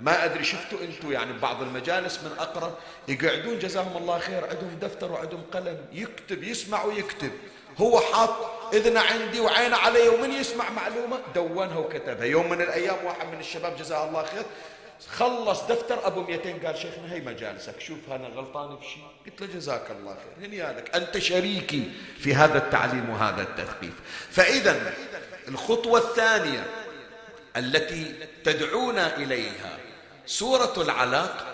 [0.00, 2.78] ما أدري شفتوا أنتم يعني بعض المجالس من أقرأ
[3.08, 7.30] يقعدون جزاهم الله خير عندهم دفتر وعندهم قلم يكتب يسمع ويكتب.
[7.78, 8.30] هو حاط
[8.74, 12.24] إذن عندي وعينه علي ومن يسمع معلومة؟ دونها وكتبها.
[12.24, 14.42] يوم من الأيام واحد من الشباب جزاه الله خير
[15.10, 19.90] خلص دفتر أبو 200 قال شيخنا هي مجالسك؟ شوف أنا غلطان بشيء قلت له جزاك
[19.90, 20.48] الله خير.
[20.48, 23.92] هنيالك أنت شريكي في هذا التعليم وهذا التثقيف.
[24.30, 24.94] فإذا
[25.48, 26.66] الخطوة الثانية
[27.56, 28.14] التي
[28.44, 29.78] تدعونا إليها
[30.26, 31.46] سورة العلاق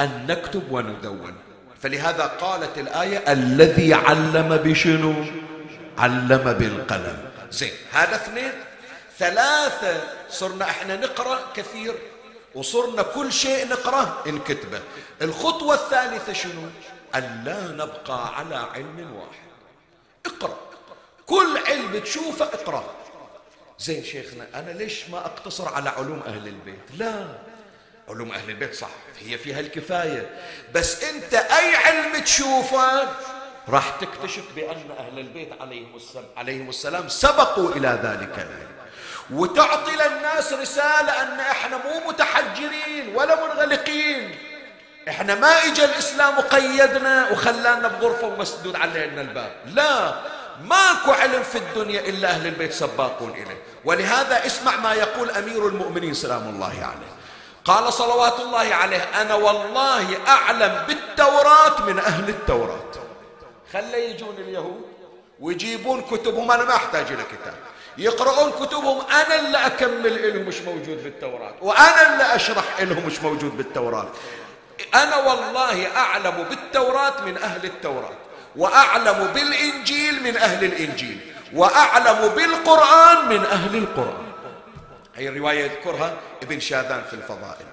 [0.00, 1.34] أن نكتب وندون.
[1.82, 5.14] فلهذا قالت الآية الذي علم بشنو؟
[5.98, 7.30] علم بالقلم.
[7.50, 8.52] زين هذا اثنين.
[9.18, 11.94] ثلاثة صرنا إحنا نقرأ كثير
[12.54, 14.80] وصرنا كل شيء نقرأه نكتبه
[15.22, 16.62] الخطوة الثالثة شنو؟
[17.14, 19.48] أن لا نبقى على علم واحد.
[20.26, 20.56] اقرأ.
[21.26, 22.84] كل علم تشوفه اقرأ.
[23.78, 27.47] زين شيخنا أنا ليش ما أقتصر على علوم أهل البيت؟ لا.
[28.10, 28.88] علوم أهل البيت صح
[29.20, 30.30] هي فيها الكفاية.
[30.74, 33.08] بس أنت أي علم تشوفه
[33.68, 38.48] راح تكتشف بأن أهل البيت عليهم السلام, عليهم السلام سبقوا إلى ذلك.
[39.30, 44.38] وتعطي للناس رسالة أن إحنا مو متحجرين ولا منغلقين.
[45.08, 49.52] إحنا ما اجى الإسلام وقيدنا وخلانا بغرفة ومسدود علينا الباب.
[49.66, 50.14] لا
[50.64, 53.62] ماكو علم في الدنيا إلا أهل البيت سباقون إليه.
[53.84, 57.17] ولهذا اسمع ما يقول أمير المؤمنين سلام الله عليه.
[57.68, 62.90] قال صلوات الله عليه أنا والله أعلم بالتوراة من أهل التوراة.
[63.72, 64.82] خلي يجون اليهود
[65.40, 67.54] ويجيبون كتبهم أنا ما أحتاج إلى كتاب.
[67.98, 73.56] يقرؤون كتبهم أنا اللي أكمل لهم مش موجود بالتوراة وأنا اللي أشرح لهم مش موجود
[73.56, 74.08] بالتوراة.
[74.94, 78.16] أنا والله أعلم بالتوراة من أهل التوراة
[78.56, 81.20] وأعلم بالإنجيل من أهل الإنجيل
[81.54, 84.27] وأعلم بالقرآن من أهل القرآن.
[85.18, 87.66] هي الرواية يذكرها ابن شاذان في الفضائل.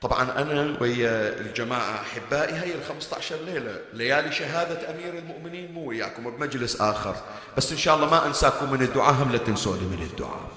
[0.00, 6.30] طبعا أنا ويا الجماعة أحبائي هي ال 15 ليلة ليالي شهادة أمير المؤمنين مو وياكم
[6.30, 7.16] بمجلس آخر.
[7.56, 10.48] بس إن شاء الله ما أنساكم من الدعاء هم لا تنسوني من الدعاء.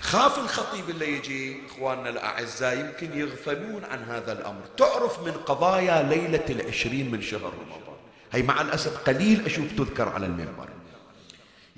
[0.00, 4.62] خاف الخطيب اللي يجي إخواننا الأعزاء يمكن يغفلون عن هذا الأمر.
[4.76, 7.96] تعرف من قضايا ليلة العشرين من شهر رمضان.
[8.32, 10.68] هي مع الأسف قليل أشوف تذكر على المنبر.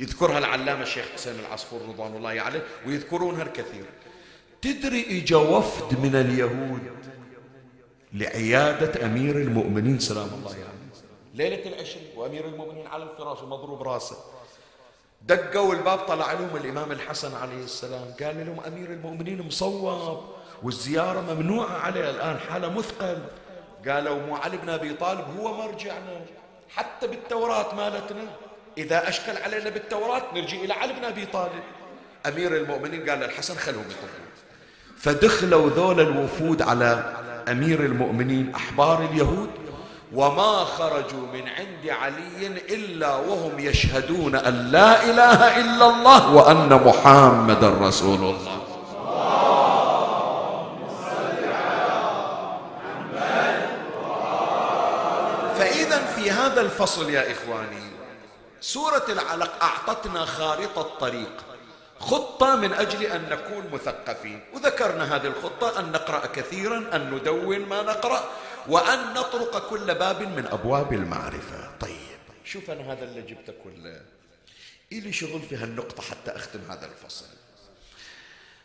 [0.02, 3.84] يذكرها العلامة الشيخ حسين العصفور رضوان الله عليه ويذكرونها الكثير.
[4.62, 6.80] تدري إجا وفد من اليهود
[8.12, 10.60] لعيادة أمير المؤمنين سلام الله عليه.
[10.60, 10.72] يعني.
[11.34, 14.16] ليلة العشرين وأمير المؤمنين على الفراش ومضروب راسه.
[15.22, 18.14] دقوا الباب طلع لهم الإمام الحسن عليه السلام.
[18.22, 20.22] قال لهم أمير المؤمنين مصوب
[20.62, 23.18] والزيارة ممنوعة عليه الآن حالة مثقل.
[23.88, 26.20] قالوا مو علي بن أبي طالب هو مرجعنا.
[26.68, 28.36] حتى بالتوراة مالتنا.
[28.78, 31.62] إذا أشكل علينا بالتوراة نرجع إلى علي بن أبي طالب.
[32.26, 34.32] أمير المؤمنين قال للحسن خلهم يطلعون
[34.98, 37.16] فدخلوا ذول الوفود على
[37.48, 39.50] أمير المؤمنين أحبار اليهود
[40.12, 47.64] وما خرجوا من عند علي إلا وهم يشهدون أن لا إله إلا الله وأن محمد
[47.64, 48.58] رسول الله.
[55.58, 57.92] فإذا في هذا الفصل يا إخواني
[58.62, 61.44] سورة العلق أعطتنا خارطة طريق
[61.98, 64.40] خطة من أجل أن نكون مثقفين.
[64.54, 68.30] وذكرنا هذه الخطة أن نقرأ كثيرا أن ندون ما نقرأ
[68.68, 71.76] وأن نطرق كل باب من أبواب المعرفة.
[71.80, 74.00] طيب شوف أنا هذا اللي جبته كله.
[74.92, 77.26] إلي شغل في هالنقطة حتى أختم هذا الفصل.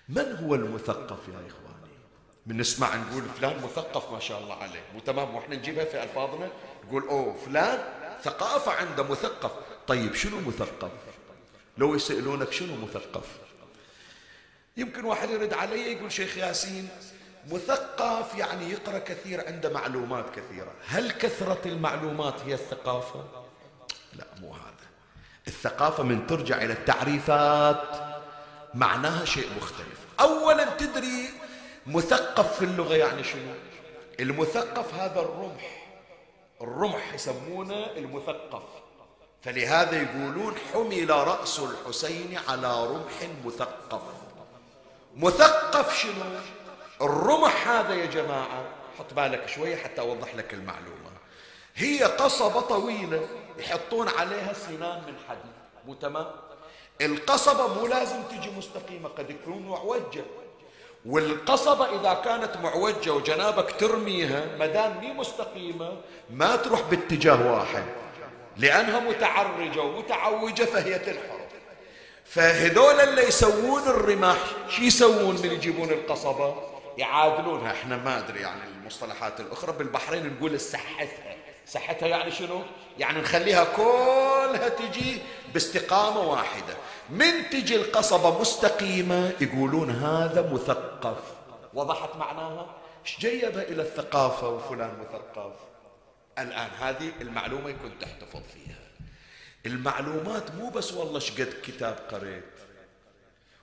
[0.09, 1.97] من هو المثقف يا إخواني؟
[2.45, 4.83] من نسمع نقول فلان مثقف ما شاء الله عليه.
[4.93, 6.49] مو تمام؟ وإحنا نجيبها في ألفاظنا.
[6.87, 7.79] نقول أوه فلان
[8.23, 9.51] ثقافة عنده مثقف.
[9.87, 10.91] طيب شنو مثقف؟
[11.77, 13.25] لو يسألونك شنو مثقف؟
[14.77, 16.89] يمكن واحد يرد علي يقول شيخ ياسين
[17.51, 20.71] مثقف يعني يقرأ كثير عنده معلومات كثيرة.
[20.87, 23.25] هل كثرة المعلومات هي الثقافة؟
[24.13, 24.87] لا مو هذا.
[25.47, 27.83] الثقافة من ترجع إلى التعريفات
[28.73, 29.99] معناها شيء مختلف.
[30.19, 31.29] أولا تدري
[31.85, 33.53] مثقف في اللغة يعني شنو؟
[34.19, 35.87] المثقف هذا الرمح.
[36.61, 38.63] الرمح يسمونه المثقف.
[39.43, 44.01] فلهذا يقولون حمل رأس الحسين على رمح مثقف.
[45.15, 46.39] مثقف شنو؟
[47.01, 48.63] الرمح هذا يا جماعة
[48.99, 51.11] حط بالك شوية حتى أوضح لك المعلومة.
[51.75, 53.27] هي قصبة طويلة
[53.57, 55.53] يحطون عليها سنان من حديد.
[55.85, 56.27] مو تمام؟
[57.01, 60.23] القصبة مو لازم تجي مستقيمة قد يكون معوجة.
[61.05, 65.97] والقصبة إذا كانت معوجة وجنابك ترميها مدام مي مستقيمة
[66.29, 67.83] ما تروح باتجاه واحد.
[68.57, 71.47] لأنها متعرجة ومتعوجة فهي تنحرف.
[72.25, 74.37] فهذول اللي يسوون الرماح
[74.69, 76.55] شو يسوون من يجيبون القصبة؟
[76.97, 77.71] يعادلونها.
[77.71, 81.35] إحنا ما أدري يعني المصطلحات الأخرى بالبحرين نقول سحتها.
[81.65, 82.61] سحتها يعني شنو؟
[82.99, 85.21] يعني نخليها كلها تجي
[85.53, 86.73] باستقامة واحدة.
[87.09, 91.17] من تجي القصبة مستقيمة؟ يقولون هذا مثقف.
[91.73, 92.65] وضحت معناها؟
[93.05, 95.66] إيش جيبها إلى الثقافة وفلان مثقف؟
[96.39, 98.77] الآن هذه المعلومة يكون تحتفظ فيها.
[99.65, 102.43] المعلومات مو بس والله شقد كتاب قريت.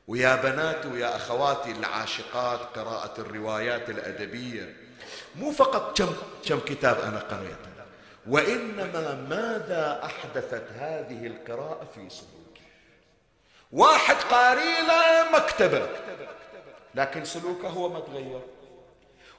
[0.09, 4.77] ويا بناتي ويا أخواتي العاشقات قراءة الروايات الأدبية
[5.37, 6.17] مو فقط كم,
[6.49, 7.75] كم كتاب أنا قريته.
[8.27, 12.61] وإنما ماذا أحدثت هذه القراءة في سلوكي؟
[13.73, 15.89] واحد قاري له مكتبة
[16.95, 18.41] لكن سلوكه هو ما تغير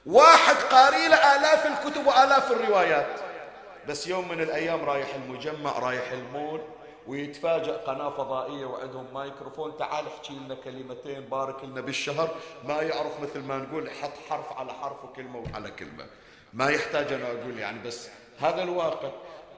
[0.06, 3.25] واحد قاري له آلاف الكتب وآلاف الروايات.
[3.88, 6.60] بس يوم من الأيام رايح المجمع رايح المول
[7.06, 9.76] ويتفاجأ قناة فضائية وعندهم مايكروفون.
[9.76, 12.28] تعال احكي لنا كلمتين بارك لنا بالشهر.
[12.64, 16.06] ما يعرف مثل ما نقول حط حرف على حرف وكلمة وعلى كلمة.
[16.54, 18.08] ما يحتاج أنا أقول يعني بس
[18.40, 19.08] هذا الواقع.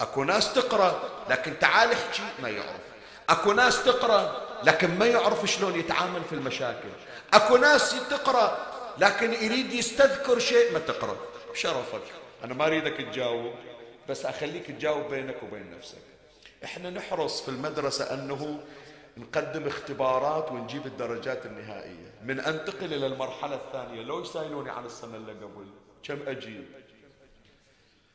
[0.01, 1.01] أكو ناس تقرأ
[1.31, 2.81] لكن تعال احكي ما يعرف.
[3.29, 6.89] أكو ناس تقرأ لكن ما يعرف شلون يتعامل في المشاكل.
[7.35, 8.59] أكو ناس تقرأ
[8.99, 11.16] لكن يريد يستذكر شيء ما تقرأ.
[11.53, 12.03] بشرفك.
[12.45, 13.53] أنا ما أريدك تجاوب.
[14.09, 15.99] بس أخليك تجاوب بينك وبين نفسك.
[16.65, 18.61] إحنا نحرص في المدرسة أنه
[19.17, 22.13] نقدم اختبارات ونجيب الدرجات النهائية.
[22.25, 24.03] من أنتقل إلى المرحلة الثانية.
[24.03, 25.67] لو يسألوني عن السنة اللي قبل
[26.03, 26.65] كم أجيب؟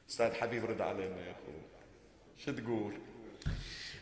[0.09, 1.61] أستاذ حبيب رد علينا يا أخوي.
[2.45, 2.93] شو تقول؟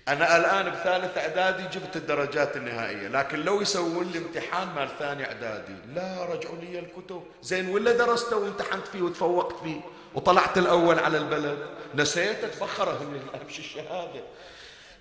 [0.08, 5.76] أنا الآن بثالث إعدادي جبت الدرجات النهائية لكن لو يسوون لي امتحان مال ثاني إعدادي
[5.94, 7.24] لا رجعوا لي الكتب.
[7.42, 9.82] زين ولا درسته وامتحنت فيه وتفوقت فيه؟
[10.16, 11.58] وطلعت الأول على البلد.
[11.96, 12.98] نسيت تفخر
[13.44, 14.22] أمشي الشهادة.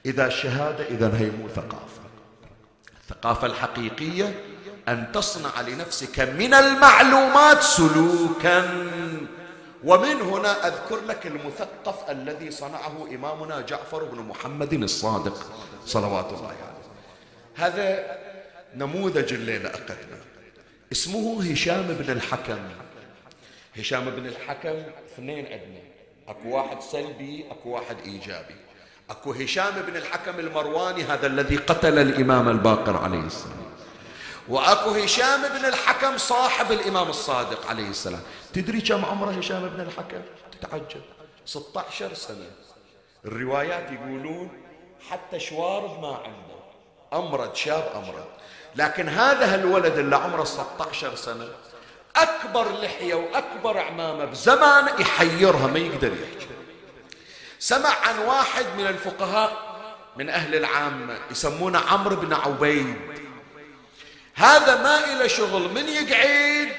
[0.07, 2.01] إذا الشهادة إذا هي مو ثقافة.
[3.01, 4.45] الثقافة الحقيقية
[4.89, 8.91] أن تصنع لنفسك من المعلومات سلوكا.
[9.85, 15.51] ومن هنا أذكر لك المثقف الذي صنعه إمامنا جعفر بن محمد الصادق
[15.87, 16.81] صلوات الله عليه.
[17.57, 18.19] هذا
[18.77, 20.21] نموذج الليلة أقدمه.
[20.93, 22.59] اسمه هشام بن الحكم.
[23.79, 25.81] هشام بن الحكم اثنين عندنا
[26.29, 28.55] أكو واحد سلبي أكو واحد إيجابي.
[29.11, 33.57] أكو هشام بن الحكم المرواني هذا الذي قتل الإمام الباقر عليه السلام.
[34.49, 38.21] وأكو هشام بن الحكم صاحب الإمام الصادق عليه السلام.
[38.53, 40.23] تدري كم عمره هشام بن الحكم؟
[40.61, 41.03] تتعجب.
[41.47, 42.51] 16 سنة.
[43.25, 44.51] الروايات يقولون
[45.11, 46.61] حتى شوارب ما عنده.
[47.13, 48.25] امرد شاب امرد
[48.77, 51.49] لكن هذا الولد اللي عمره 16 سنة
[52.17, 56.47] أكبر لحية وأكبر عمامة بزمان يحيرها ما يقدر يحكي.
[57.59, 59.71] سمع عن واحد من الفقهاء
[60.17, 62.97] من أهل العامه يسمونه عمرو بن عبيد.
[64.35, 66.73] هذا ما إلى شغل من يقعد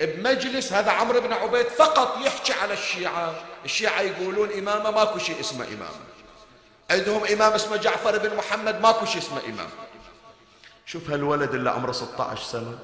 [0.00, 3.34] بمجلس هذا عمرو بن عبيد فقط يحكي على الشيعة.
[3.64, 5.94] الشيعة يقولون إمامة ماكو شيء اسمه إمام.
[6.90, 9.68] عندهم إمام اسمه جعفر بن محمد ماكو شيء اسمه إمام.
[10.86, 12.78] شوف هالولد اللي عمره 16 سنة.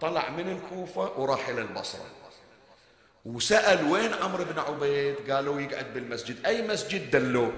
[0.00, 2.06] طلع من الكوفة وراح إلى البصرة.
[3.24, 6.46] وسأل وين عمرو بن عبيد؟ قالوا يقعد بالمسجد.
[6.46, 7.52] أي مسجد دلوه؟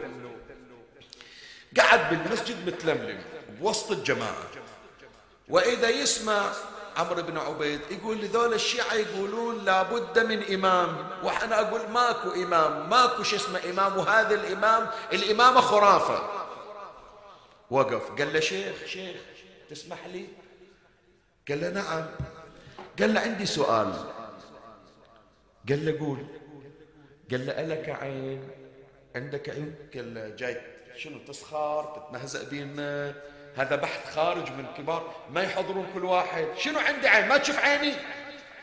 [1.78, 4.46] قعد بالمسجد متلملم بوسط الجماعة.
[5.48, 6.52] وإذا يسمع
[6.96, 11.10] عمرو بن عبيد يقول لذول الشيعة يقولون لابد من إمام.
[11.22, 13.98] وأنا أقول ماكو إمام ماكو شو اسمه إمام.
[13.98, 16.42] وهذا الإمام الإمامة خرافة.
[17.70, 19.16] وقف قال له شيخ شيخ
[19.70, 20.26] تسمح لي؟
[21.52, 22.06] قال له نعم.
[22.98, 23.92] قال له عندي سؤال.
[25.68, 26.26] قال له قول.
[27.30, 28.50] قال له ألك عين؟
[29.16, 30.60] عندك عين؟ قال له جاي.
[30.96, 33.14] شنو تسخر؟ تتمهزأ بينا
[33.56, 35.14] هذا بحث خارج من كبار.
[35.30, 36.46] ما يحضرون كل واحد.
[36.56, 37.92] شنو عندي عين؟ ما تشوف عيني؟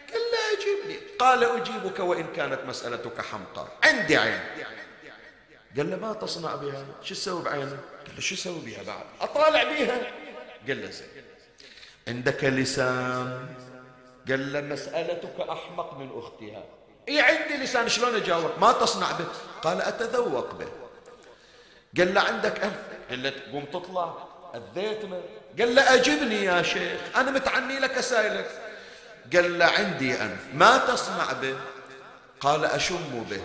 [0.09, 0.99] قال لا أجيبني.
[1.19, 4.39] قال أجيبك وإن كانت مسألتك حمقى عندي عين.
[5.77, 9.63] قال له ما تصنع بها؟ شو تسوي بعينك؟ قال له شو أسوي بها بعد؟ أطالع
[9.63, 9.97] بها
[10.67, 11.18] قال له زين.
[12.10, 13.55] عندك لسان؟
[14.30, 16.64] قال له مسألتك أحمق من أختها.
[17.10, 19.26] إي عندي لسان شلون اجاوبك ما تصنع به.
[19.62, 20.68] قال أتذوق به.
[21.97, 22.80] قال له عندك انف
[23.10, 24.14] قال له تقوم تطلع.
[24.55, 25.22] أذيتنا
[25.60, 28.49] قال له أجبني يا شيخ أنا متعني لك أسائلك
[29.34, 31.55] قال له عندي أنف ما تصنع به.
[32.39, 33.41] قال أشم به.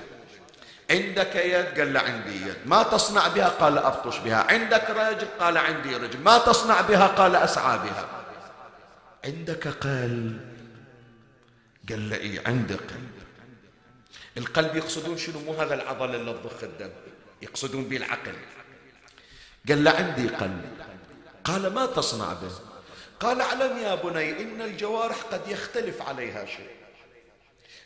[0.91, 2.57] عندك يد؟ قال له عندي يد.
[2.67, 4.47] ما تصنع بها؟ قال أبطش بها.
[4.51, 6.21] عندك رجل؟ قال عندي رجل.
[6.21, 8.24] ما تصنع بها؟ قال أسعى بها.
[9.25, 10.55] عندك قلب.
[11.89, 13.12] قال له إيه عندي قلب.
[14.37, 16.91] القلب يقصدون شنو؟ مو هذا العضل اللي تضخ الدم
[17.43, 18.35] يقصدون به العقل.
[19.68, 20.64] قال له عندي قلب.
[21.45, 22.53] قال ما تصنع به؟
[23.20, 26.70] قال اعلم يا بني إن الجوارح قد يختلف عليها شيء.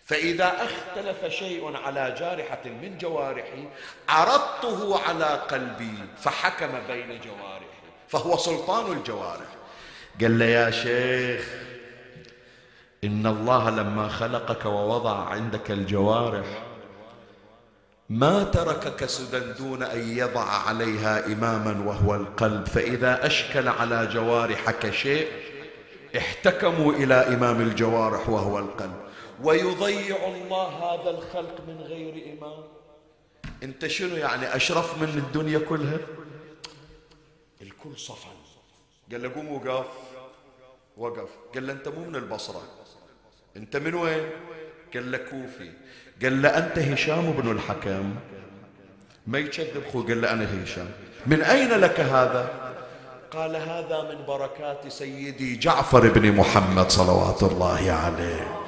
[0.05, 3.69] فإذا اختلف شيء على جارحة من جوارحي
[4.09, 7.79] عرضته على قلبي فحكم بين جوارحي
[8.09, 9.58] فهو سلطان الجوارح.
[10.21, 11.49] قال له يا شيخ
[13.05, 16.63] إن الله لما خلقك ووضع عندك الجوارح
[18.11, 22.67] ما تركك سدى دون أن يضع عليها إماما وهو القلب.
[22.67, 25.29] فإذا أشكل على جوارحك شيء
[26.17, 28.97] احتكموا إلى إمام الجوارح وهو القلب.
[29.43, 32.65] ويضيع الله هذا الخلق من غير إمام.
[33.63, 35.99] أنت شنو يعني أشرف من الدنيا كلها؟
[37.63, 38.31] الكل صفا
[39.13, 39.87] قال له قوم وقف.
[40.99, 41.29] وقف.
[41.55, 42.63] قال له أنت مو من البصرة.
[43.57, 44.31] أنت من وين؟
[44.95, 45.71] قال له كوفي.
[46.23, 48.15] قال له أنت هشام بن الحكم.
[49.27, 50.91] ما يكذب خو قال له أنا هشام.
[51.27, 52.73] من أين لك هذا؟
[53.31, 58.59] قال هذا من بركات سيدي جعفر بن محمد صلوات الله عليه.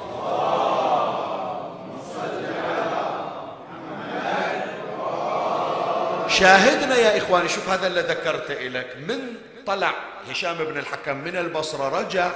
[6.29, 9.19] شاهدنا يا إخواني شوف هذا اللي ذكرته لك من
[9.67, 9.95] طلع
[10.31, 12.31] هشام بن الحكم من البصرة رجع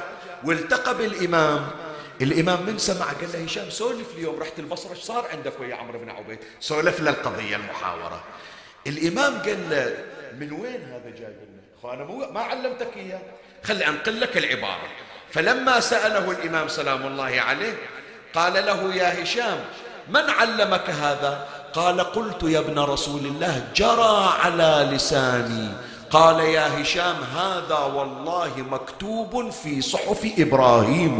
[0.44, 1.70] والتقى بالإمام.
[2.22, 5.98] الإمام من سمع قال له هشام سولف اليوم رحت البصرة إيش صار عندك ويا عمرو
[5.98, 8.24] بن عبيد؟ سولف له القضية المحاورة.
[8.86, 9.96] الإمام قال له
[10.38, 13.20] من وين هذا جاي لنا أنا مو ما علمتك إياه.
[13.64, 14.88] خلي أنقل لك العبارة.
[15.30, 17.74] فلما سأله الإمام سلام الله عليه
[18.34, 19.64] قال له يا هشام
[20.08, 25.68] من علمك هذا؟ قال قلت يا ابن رسول الله جرى على لساني.
[26.14, 31.18] قال يا هشام هذا والله مكتوب في صحف إبراهيم.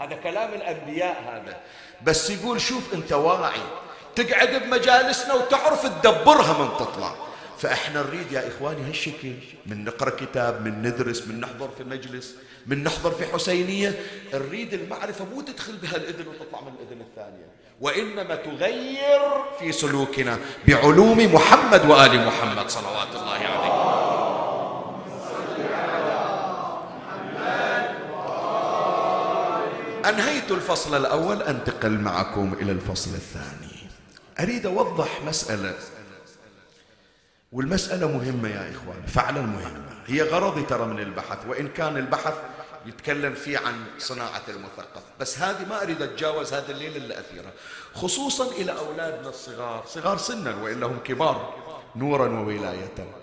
[0.00, 1.60] هذا كلام الأنبياء هذا.
[2.02, 3.60] بس يقول شوف أنت واعي.
[4.14, 7.14] تقعد بمجالسنا وتعرف تدبرها من تطلع.
[7.58, 9.32] فإحنا نريد يا إخواني هالشكل.
[9.66, 12.34] من نقرأ كتاب من ندرس من نحضر في مجلس
[12.66, 14.00] من نحضر في حسينية.
[14.34, 17.55] نريد المعرفة مو تدخل بها الاذن وتطلع من الإذن الثانية.
[17.80, 19.20] وإنما تغير
[19.58, 23.76] في سلوكنا بعلوم محمد وآل محمد صلوات الله عليه.
[30.08, 33.88] أنهيت الفصل الأول أنتقل معكم إلى الفصل الثاني.
[34.40, 35.74] أريد أوضح مسألة.
[37.52, 39.96] والمسألة مهمة يا إخوان فعلا مهمة.
[40.06, 42.34] هي غرضي ترى من البحث وإن كان البحث
[42.86, 45.02] يتكلم فيه عن صناعة المثقف.
[45.20, 47.52] بس هذه ما أريد أتجاوز هذا الليل إلا أثيرة
[47.94, 49.84] خصوصا إلى أولادنا الصغار.
[49.86, 51.54] صغار سنا وإلا هم كبار
[51.96, 53.14] نورا وولاية.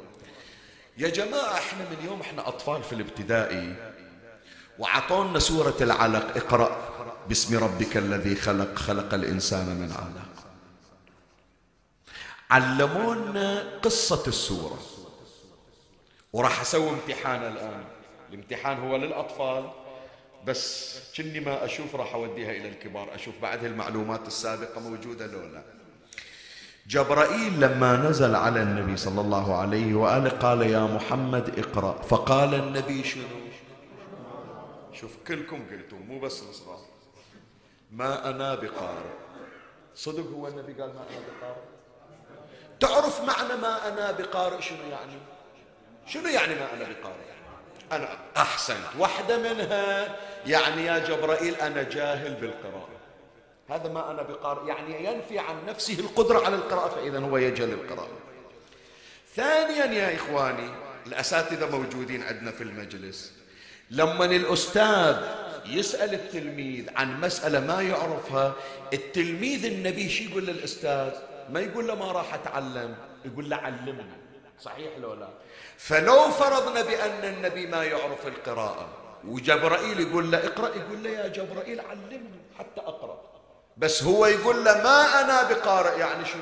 [0.97, 3.93] يا جماعة إحنا من يوم إحنا أطفال في الابتدائي
[4.79, 6.37] وعطونا سورة العلق.
[6.37, 6.93] اقرأ
[7.27, 10.33] باسم ربك الذي خلق خلق الإنسان من علق.
[12.51, 14.79] علمونا قصة السورة.
[16.33, 17.83] وراح أسوي امتحان الآن.
[18.33, 19.69] الامتحان هو للأطفال
[20.45, 25.63] بس كني ما أشوف راح أوديها إلى الكبار أشوف بعد المعلومات السابقة موجودة لو لا.
[26.87, 33.03] جبرائيل لما نزل على النبي صلى الله عليه وآله قال يا محمد اقرأ فقال النبي
[33.03, 33.23] شنو؟
[34.93, 36.79] شوف كلكم قلتوا مو بس الصغار
[37.91, 39.09] ما أنا بقارئ.
[39.95, 41.63] صدق هو النبي قال ما أنا بقارئ؟
[42.79, 45.17] تعرف معنى ما أنا بقارئ شنو يعني؟
[46.07, 47.33] شنو يعني ما أنا بقارئ؟
[47.95, 48.87] أنا أحسنت.
[48.99, 50.15] واحدة منها
[50.45, 52.89] يعني يا جبرائيل أنا جاهل بالقراءة.
[53.69, 58.17] هذا ما أنا بقارئ يعني ينفي عن نفسه القدرة على القراءة فإذا هو يجهل القراءة.
[59.35, 60.69] ثانيا يا إخواني
[61.07, 63.33] الأساتذة موجودين عندنا في المجلس.
[63.91, 65.17] لما الأستاذ
[65.65, 68.53] يسأل التلميذ عن مسألة ما يعرفها
[68.93, 71.11] التلميذ النبي شو يقول للأستاذ؟
[71.49, 74.22] ما يقول له ما راح أتعلم يقول له علمني.
[74.59, 75.27] صحيح لو لا؟
[75.77, 78.87] فلو فرضنا بأن النبي ما يعرف القراءة
[79.27, 83.21] وجبرائيل يقول له اقرأ يقول له يا جبرائيل علمني حتى أقرأ.
[83.77, 86.41] بس هو يقول له ما أنا بقارئ يعني شنو؟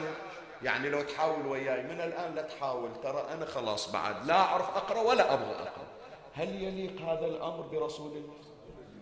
[0.63, 4.99] يعني لو تحاول وياي من الآن لا تحاول ترى أنا خلاص بعد لا أعرف أقرأ
[5.01, 5.87] ولا أبغى أقرأ.
[6.33, 8.35] هل يليق هذا الأمر برسول الله؟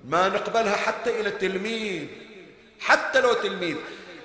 [0.04, 2.08] ما نقبلها حتى إلى التلميذ
[2.80, 3.78] حتى لو تلميذ.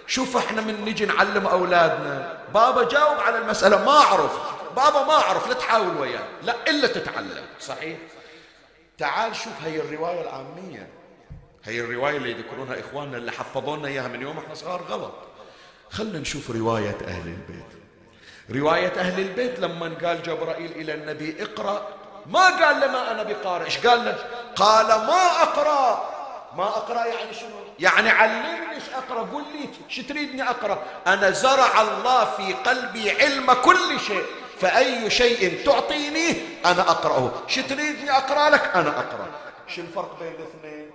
[0.07, 2.39] شوف إحنا من نجي نعلم أولادنا.
[2.55, 4.54] بابا جاوب على المسألة ما أعرف.
[4.77, 7.45] بابا ما أعرف لا تحاول وياه لا إلا تتعلم.
[7.61, 7.99] صحيح؟
[8.99, 10.89] تعال شوف هي الرواية العامية.
[11.65, 15.15] هي الرواية اللي يذكرونها إخواننا اللي حفظونا إياها من يوم إحنا صغار غلط.
[15.91, 17.85] خلنا نشوف رواية أهل البيت.
[18.51, 21.89] رواية أهل البيت لما قال جبرائيل إلى النبي اقرأ.
[22.27, 24.17] ما قال له ما أنا بقارئ إيش قال له؟
[24.57, 26.15] قال ما أقرأ.
[26.57, 27.49] ما أقرأ يعني شنو؟
[27.79, 29.21] يعني علمني إيش أقرأ.
[29.21, 34.25] قل لي شو تريدني أقرأ؟ أنا زرع الله في قلبي علم كل شيء.
[34.61, 37.31] فأي شيء تعطيني أنا أقرأه.
[37.49, 39.27] شو تريدني أقرأ لك؟ أنا أقرأ.
[39.69, 40.91] شو الفرق بين الاثنين؟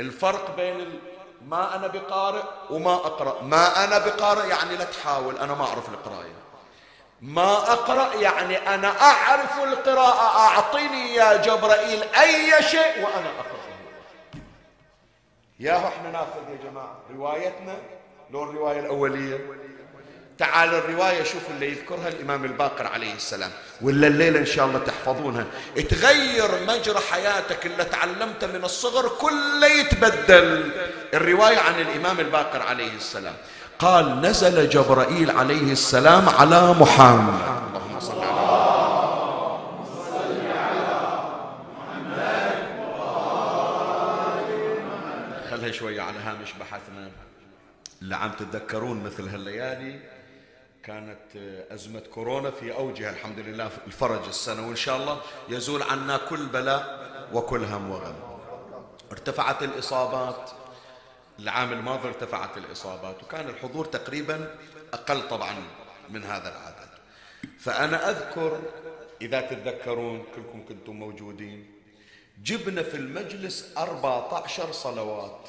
[0.00, 1.00] الفرق بين.
[1.48, 3.42] ما أنا بقارئ وما أقرأ.
[3.42, 6.36] ما أنا بقارئ يعني لا تحاول أنا ما أعرف القراية.
[7.22, 10.38] ما أقرأ يعني أنا أعرف القراءة.
[10.38, 13.56] اعطني يا جبرائيل أي شيء وأنا اقرا
[15.60, 17.78] ياهو إحنا ناخذ يا جماعة روايتنا
[18.30, 19.46] لو الرواية الأولية.
[20.38, 23.50] تعال الرواية شوف اللي يذكرها الإمام الباقر عليه السلام.
[23.80, 25.46] ولا الليلة إن شاء الله تحفظونها.
[25.90, 30.70] تغير مجرى حياتك اللي تعلمته من الصغر كله يتبدل.
[31.14, 33.34] الرواية عن الإمام الباقر عليه السلام.
[33.78, 37.40] قال نزل جبرائيل عليه السلام على محمد.
[37.68, 38.46] اللهم صل على
[45.50, 47.10] خلها شوية على هامش بحثنا.
[48.02, 50.15] اللي عم تتذكرون مثل هالليالي؟
[50.86, 51.36] كانت
[51.70, 57.06] أزمة كورونا في أوجها الحمد لله الفرج السنة وإن شاء الله يزول عنا كل بلاء
[57.32, 58.14] وكل هم وغم.
[59.12, 60.50] ارتفعت الإصابات
[61.38, 64.54] العام الماضي ارتفعت الإصابات وكان الحضور تقريبا
[64.92, 65.54] أقل طبعا
[66.10, 66.88] من هذا العدد.
[67.58, 68.60] فأنا أذكر
[69.22, 71.70] إذا تتذكرون كلكم كنتم موجودين
[72.42, 75.48] جبنا في المجلس 14 صلوات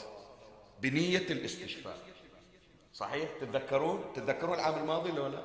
[0.81, 2.06] بنية الاستشفاء.
[2.99, 5.41] صحيح؟ تتذكرون؟ تتذكرون العام الماضي ولا لا؟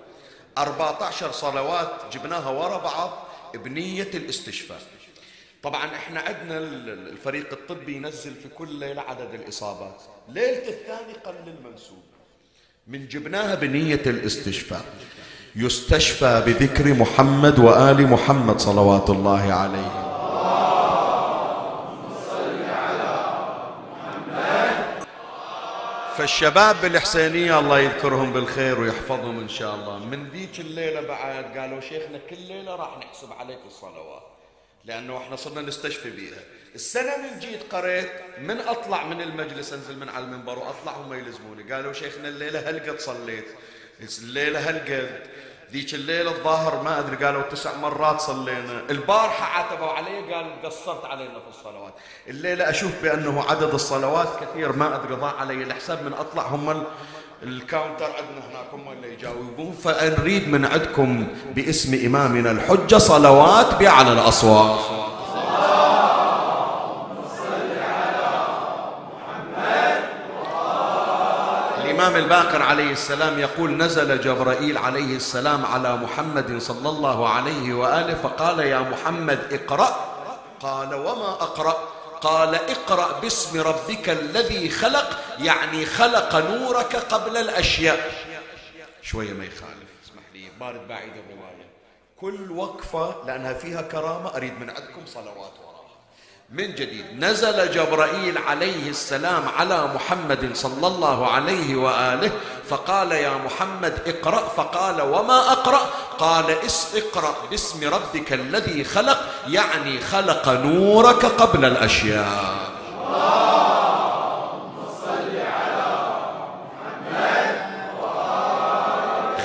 [0.58, 3.10] 14 صلوات جبناها ورا بعض
[3.54, 4.80] بنية الاستشفاء.
[5.62, 10.02] طبعا إحنا عندنا الفريق الطبي ينزل في كل ليلة عدد الإصابات.
[10.28, 12.02] ليلة الثاني قل المنسوب.
[12.86, 14.84] من جبناها بنية الاستشفاء.
[15.56, 20.01] يستشفى بذكر محمد وآل محمد صلوات الله عليه.
[26.22, 29.98] فالشباب بالحسينية الله يذكرهم بالخير ويحفظهم إن شاء الله.
[29.98, 34.22] من ذيك الليلة بعد قالوا شيخنا كل ليلة راح نحسب عليك الصلوات
[34.84, 36.38] لأنه إحنا صرنا نستشفي بيها.
[36.74, 41.72] السنة من جيت قريت من أطلع من المجلس أنزل من على المنبر وأطلع هم يلزموني.
[41.72, 43.46] قالوا شيخنا الليلة هل قد صليت
[44.18, 45.26] الليلة هل قد
[45.72, 48.82] ذيك الليلة الظاهر ما أدري قالوا تسع مرات صلينا.
[48.90, 51.94] البارحة عاتبوا علي قال قصرت علينا في الصلوات.
[52.28, 56.04] الليلة أشوف بأنه عدد الصلوات كثير ما أدري ضاع علي الحساب.
[56.04, 56.84] من أطلع هم
[57.42, 59.72] الكاونتر عندنا هناك هم اللي يجاوبون.
[59.72, 64.80] فنريد من عندكم باسم إمامنا الحجة صلوات بأعلى الأصوات.
[72.02, 78.14] الإمام الباقر عليه السلام يقول نزل جبرائيل عليه السلام على محمد صلى الله عليه وآله
[78.14, 79.96] فقال يا محمد اقرأ.
[80.60, 81.88] قال وما أقرأ؟
[82.20, 88.12] قال اقرأ باسم ربك الذي خلق يعني خلق نورك قبل الأشياء.
[89.02, 91.66] شوية ما يخالف اسمح لي بارد بعيد الرواية.
[92.20, 95.52] كل وقفة لأنها فيها كرامة أريد من عندكم صلوات.
[96.52, 97.04] من جديد.
[97.18, 102.30] نزل جبرائيل عليه السلام على محمد صلى الله عليه وآله
[102.68, 105.80] فقال يا محمد اقرأ فقال وما أقرأ؟
[106.18, 106.44] قال
[106.94, 112.54] اقرأ باسم ربك الذي خلق يعني خلق نورك قبل الأشياء.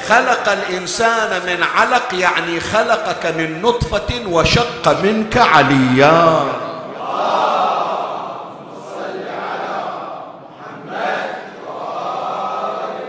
[0.08, 6.67] خلق الإنسان من علق يعني خلقك من نطفة وشق منك عليا.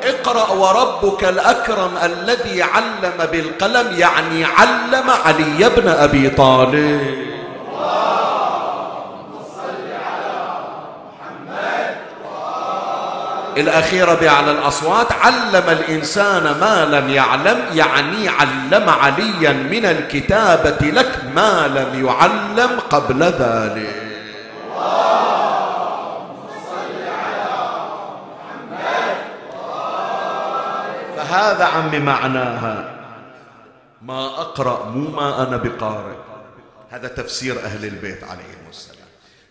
[0.04, 7.37] اقرأ وربك الأكرم الذي علم بالقلم يعني علم علي بن أبي طالب.
[13.58, 21.68] الأخيرة بأعلى الأصوات علم الإنسان ما لم يعلم يعني علم عليا من الكتابة لك ما
[21.68, 24.08] لم يعلم قبل ذلك.
[31.28, 32.90] هذا عمي معناها.
[34.02, 36.16] ما أقرأ مو ما أنا بقارئ.
[36.90, 38.97] هذا تفسير أهل البيت عليهم السلام.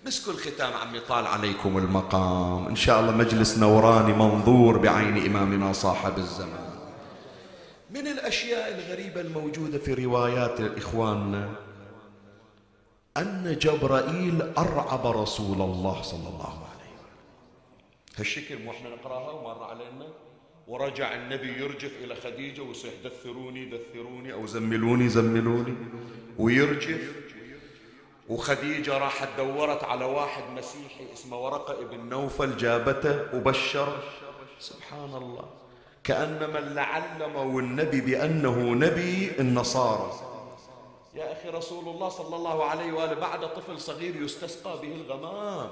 [0.07, 2.67] مسكوا الختام عمي طال عليكم المقام.
[2.67, 6.69] إن شاء الله مجلس نوراني منظور بعين إمامنا صاحب الزمان.
[7.91, 11.49] من الأشياء الغريبة الموجودة في روايات إخواننا
[13.17, 17.17] أن جبرائيل أرعب رسول الله صلى الله عليه وسلم.
[18.17, 20.07] هالشكل مو إحنا نقراها ومر علينا؟
[20.67, 25.75] ورجع النبي يرجف إلى خديجة ويصيح دثروني دثروني أو زملوني زملوني
[26.37, 27.27] ويرجف
[28.29, 33.87] وخديجة راحت دورت على واحد مسيحي اسمه ورقة ابن نوفل جابته وبشر.
[34.59, 35.45] سبحان الله
[36.03, 40.11] كأنما اللي علموا النبي بأنه نبي النصارى.
[41.15, 45.69] يا أخي رسول الله صلى الله عليه وآله بعد طفل صغير يستسقى به الغمام.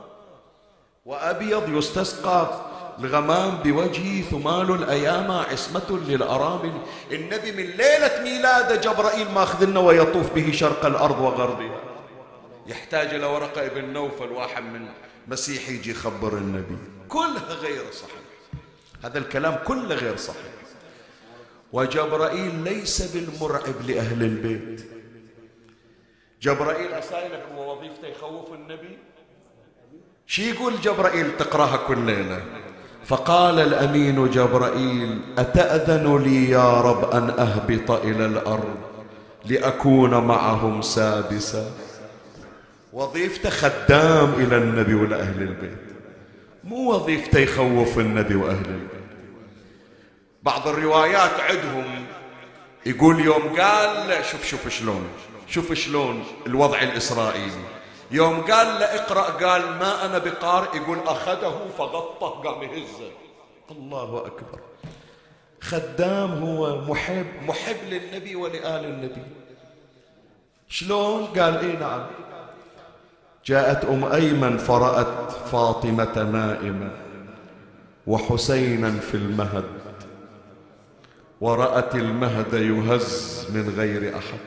[1.05, 2.61] وأبيض يستسقى
[2.99, 6.73] الغمام بوجهه ثمال الأيام عصمة للأرامل
[7.11, 11.84] النبي من ليلة ميلاده جبرائيل ماخذ لنا ويطوف به شرق الأرض وغربها.
[12.67, 14.87] يحتاج إلى ورقة ابن نوفل واحد من
[15.27, 16.77] مسيحي يجي يخبر النبي.
[17.09, 18.21] كلها غير صحيح.
[19.03, 20.53] هذا الكلام كله غير صحيح.
[21.73, 24.85] وجبرائيل ليس بالمرعب لأهل البيت.
[26.41, 28.97] جبرائيل أسائلك ووظيفته يخوف النبي؟
[30.27, 32.43] شي يقول جبرائيل؟ تقرأها كل ليلة
[33.05, 38.77] فقال الأمين جبرائيل أتأذن لي يا رب أن أهبط إلى الأرض
[39.45, 41.71] لأكون معهم سادسا؟
[42.95, 45.85] وظيفته خدام إلى النبي ولأهل البيت.
[46.63, 49.05] مو وظيفته يخوف النبي وأهل البيت.
[50.43, 52.05] بعض الروايات عندهم
[52.85, 55.07] يقول يوم قال شوف شوف شلون
[55.47, 57.65] شوف شلون الوضع الإسرائيلي.
[58.11, 59.21] يوم قال له اقرأ.
[59.21, 63.11] قال ما أنا بقارئ يقول أخذه فغطه قام يهزه.
[63.71, 64.59] الله أكبر.
[65.61, 69.23] خدام هو محب محب للنبي ولآل النبي.
[70.69, 72.05] شلون؟ قال إي نعم.
[73.45, 76.91] جاءت أم أيمن فرأت فاطمة نائمة
[78.07, 79.65] وحسينا في المهد
[81.41, 84.39] ورأت المهد يهز من غير أحد.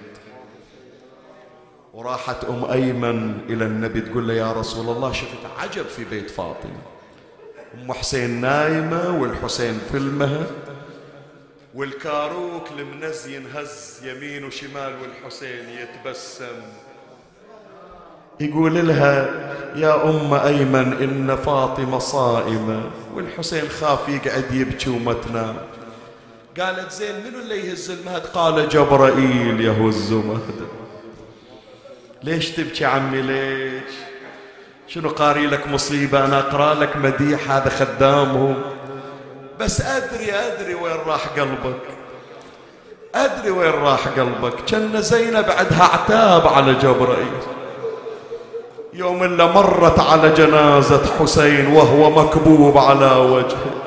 [1.94, 6.82] وراحت أم أيمن إلى النبي تقول له يا رسول الله شفت عجب في بيت فاطمة.
[7.74, 10.50] أم حسين نايمة والحسين في المهد
[11.74, 16.62] والكاروك المنز ينهز يمين وشمال والحسين يتبسم.
[18.40, 19.28] يقول لها
[19.76, 22.82] يا أم أيمن إن فاطمة صائمة.
[23.14, 25.56] والحسين خاف يقعد يبكي وما تنام
[26.60, 30.68] قالت زين منو اللي يهز المهد قال جبرائيل يهز مهد.
[32.22, 33.92] ليش تبكي عمي ليش؟
[34.88, 38.62] شنو قاري لك مصيبة؟ أنا أقرأ لك مديح هذا خدامهم
[39.60, 41.80] بس أدري أدري وين راح قلبك.
[43.14, 44.64] أدري وين راح قلبك.
[44.66, 47.57] كأن زينب عندها عتاب على جبرائيل.
[48.98, 53.82] يوم إلا مرت على جنازة حسين وهو مكبوب على وجهه.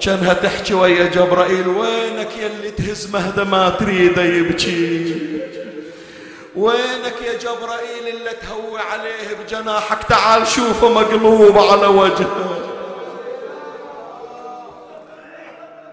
[0.00, 5.14] كانها تحكي ويا جبرائيل وينك يلي تهز مهده ما تريده يبكي؟
[6.56, 12.58] وينك يا جبرائيل اللي تهوي عليه بجناحك؟ تعال شوفه مقلوب على وجهه.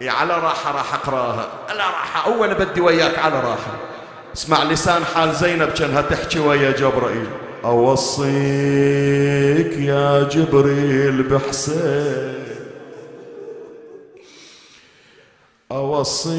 [0.01, 1.47] يا على راحة راح أقراها.
[1.69, 3.73] على راحة أول بدي وياك على راحة.
[4.35, 7.29] اسمع لسان حال زينب كانها تحكي ويا جبرائيل.
[7.65, 8.27] أوصيك
[9.77, 12.33] يا جبريل بحسين.
[15.71, 16.31] أوصيك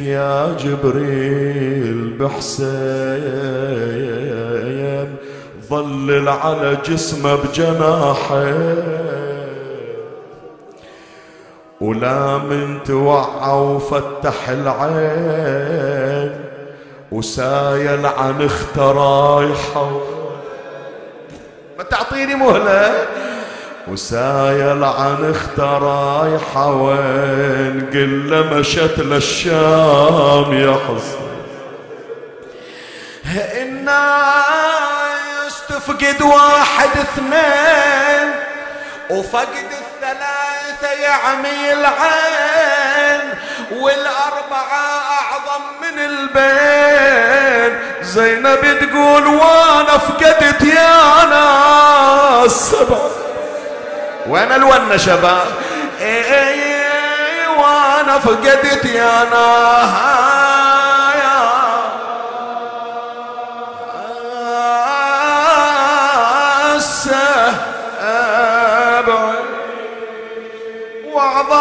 [0.00, 2.72] يا جبريل بحسين.
[5.68, 8.54] ظلل على جسمه بجناحه
[11.80, 16.11] ولا من توعى وفتح العين.
[17.12, 20.00] وسايل عن اخترايحه
[21.78, 23.06] ما تعطيني مهلة؟
[23.88, 31.32] وسايل عن اخترايحه وين قل مشت للشام يا حسين.
[33.62, 38.30] الناس تفقد واحد اثنين
[39.10, 43.11] وفقد الثلاثة يعمي العين.
[43.70, 52.98] والأربعة أعظم من البين زينب تقول وأنا فقدت يا ناس سبع
[54.26, 55.46] وين الونة شباب.
[56.00, 60.51] إيه إيه وأنا فقدت يا ناس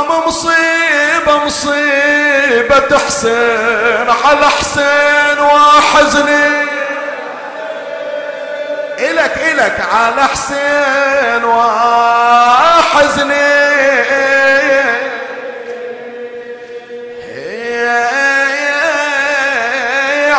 [0.02, 6.62] واعظم مصيبة مصيبة حسين على حسين وحزني.
[9.00, 12.82] إلك إلك على حسين وحزني.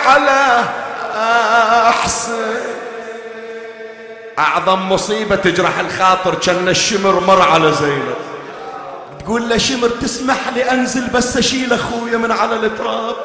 [0.06, 0.64] على
[2.02, 2.62] حسين.
[4.38, 8.31] أعظم مصيبة تجرح الخاطر كان الشمر مر على زينب.
[9.24, 13.16] تقول له شمر تسمح لي أنزل بس أشيل أخويا من على التراب.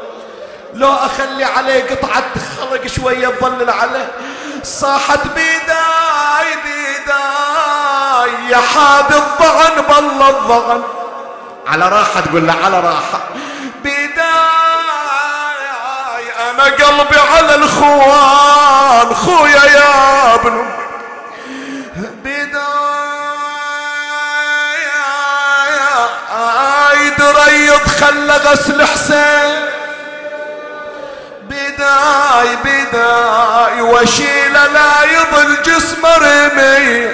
[0.73, 2.23] لو أخلي عليه قطعة
[2.59, 4.11] خلق شوية تظلل عليه.
[4.63, 10.83] صاحت بيداي بيداي يا حاد الضغن بالله الضغن.
[11.67, 13.19] على راحة تقول له على راحة.
[13.83, 14.27] بيداي
[16.49, 20.76] أنا قلبي على الخوان خويا يا ابن
[27.99, 29.65] خلى غسل حسين.
[31.43, 37.09] بداي بداي وشيل لا يضل جسم رمي.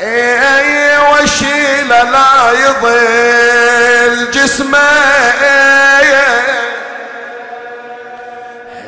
[0.00, 4.78] اي وشيل لا يضل جسمه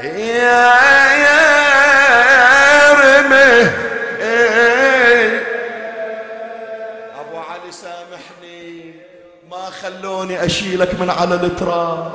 [0.03, 0.79] يا
[1.25, 1.49] يا
[2.93, 3.88] رمي.
[9.89, 12.13] خلوني أشيلك من على التراب.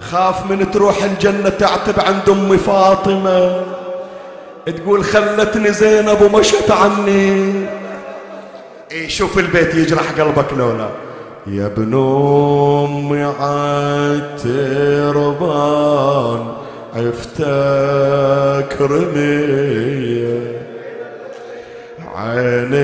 [0.00, 3.62] خاف من تروح الجنة تعتب عند أمي فاطمة.
[4.66, 7.52] تقول خلتني زينب ومشت عني.
[8.90, 10.88] إيه شوف البيت يجرح قلبك لولا
[11.46, 14.52] يا ابن امي عالتربان
[16.96, 20.51] عفتك رمية.
[22.22, 22.74] عين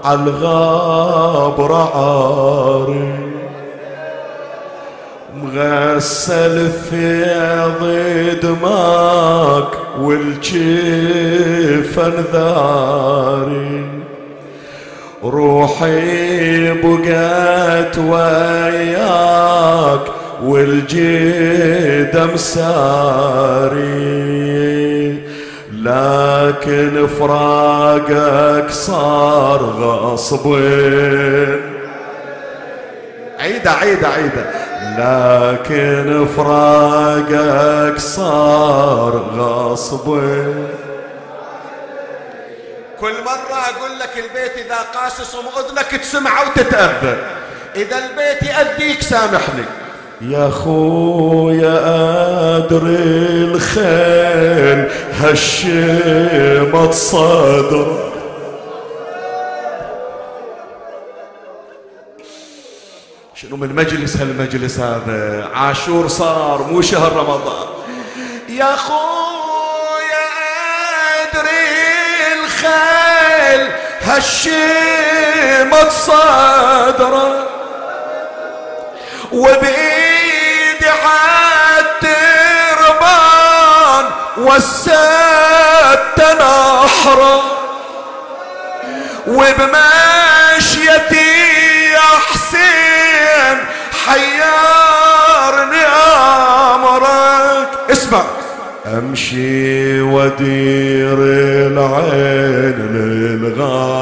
[0.05, 3.15] عالغابر عاري.
[5.37, 7.25] مغسل في
[8.43, 9.69] دماك
[10.01, 11.35] والجفن
[12.33, 13.96] ذاري.
[15.31, 20.01] روحي بقت وياك
[20.45, 23.97] والجيد مساري.
[25.83, 30.55] لكن فراقك صار غصب
[33.41, 34.47] عيدة عيدة عيدة.
[34.99, 40.19] لكن فراقك صار غصب
[43.01, 47.17] كل مرة أقول لك البيت إذا قاسس أذنك تسمع وتتأذى
[47.77, 49.65] إذا البيت يأذيك سامحني.
[50.21, 51.79] يا خويا
[52.57, 58.13] أدري الخيل هشمت صدر
[63.35, 67.69] شنو من مجلس هالمجلس هذا؟ عاشور صار مو شهر رمضان.
[68.49, 69.16] يا خويا
[72.67, 77.47] الخيل هشمت صدره
[79.33, 80.87] وبيدي
[82.87, 84.05] عالتربان
[84.37, 87.43] والسد نحره
[89.27, 91.27] وبمشيتي
[91.93, 92.01] يا
[92.31, 93.59] حسين
[94.07, 95.85] حيرني
[96.75, 97.69] أمرك.
[97.91, 98.23] اسمع.
[98.87, 103.97] امشي ودير العين للغاضرين.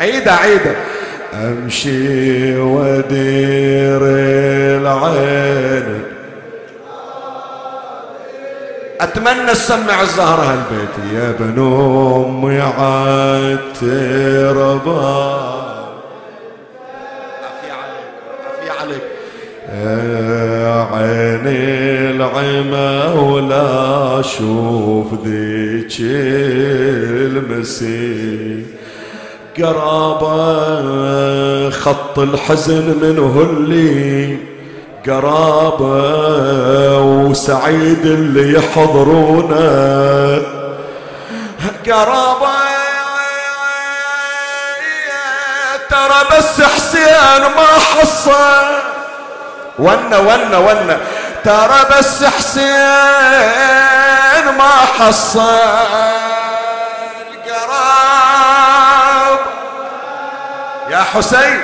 [0.00, 0.74] عيدة عيدة
[1.34, 4.00] امشي ودير
[4.80, 6.02] العين.
[9.00, 10.94] أتمنى تسمع الزهرة هالبيت.
[11.14, 14.00] يا ابن امي عالتربة
[20.92, 25.96] عيني العمى ولا أشوف ذيك
[27.30, 28.62] المسير
[29.58, 30.30] قرابة
[31.70, 34.36] خط الحزن منه اللي
[35.06, 39.70] قرابة وسعيد اللي يحضرونا
[41.86, 42.50] قرابة
[45.90, 48.89] ترى بس حسين ما حصل.
[49.80, 50.98] ونا ونا ونا
[51.44, 52.70] ترى بس حسين
[54.58, 55.58] ما حصل
[57.46, 59.38] قراب.
[60.90, 61.60] يا حسين.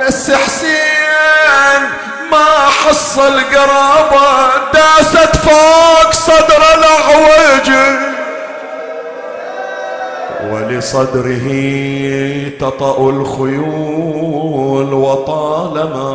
[0.00, 1.82] بس حسين
[2.30, 2.46] ما
[2.86, 7.70] حصل قرابة داست فوق صدر الأعوج
[10.52, 11.48] ولصدره
[12.60, 16.12] تطأ الخيول وطالما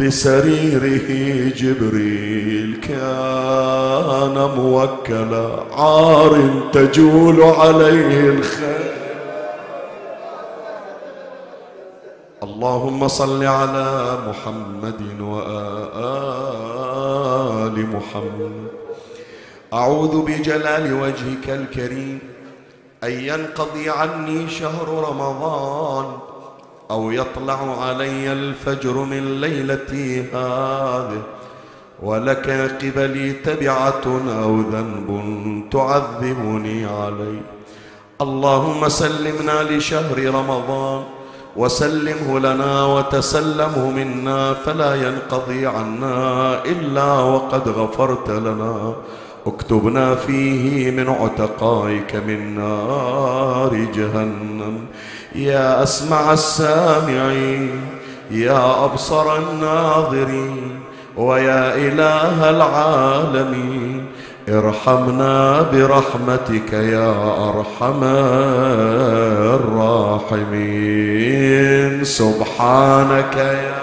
[0.00, 1.08] بسريره
[1.56, 8.88] جبريل كان موكلا عار تجول عليه الخيل
[12.42, 16.36] اللهم صل على محمد وآل
[17.86, 18.67] محمد.
[19.74, 22.18] أعوذ بجلال وجهك الكريم
[23.04, 26.16] أن ينقضي عني شهر رمضان
[26.90, 31.22] أو يطلع علي الفجر من ليلتي هذه
[32.02, 32.50] ولك
[32.82, 34.02] قبلي تبعة
[34.42, 35.08] أو ذنب
[35.70, 37.42] تعذبني عليه.
[38.20, 41.02] اللهم سلمنا لشهر رمضان
[41.56, 48.94] وسلمه لنا وتسلمه منا فلا ينقضي عنا إلا وقد غفرت لنا.
[49.48, 54.78] اكتبنا فيه من عتقائك من نار جهنم.
[55.34, 57.70] يا أسمع السامعين
[58.30, 60.80] يا أبصر الناظرين
[61.16, 64.06] ويا إله العالمين.
[64.48, 67.14] ارحمنا برحمتك يا
[67.48, 68.04] أرحم
[70.58, 72.04] الراحمين.
[72.04, 73.77] سبحانك يا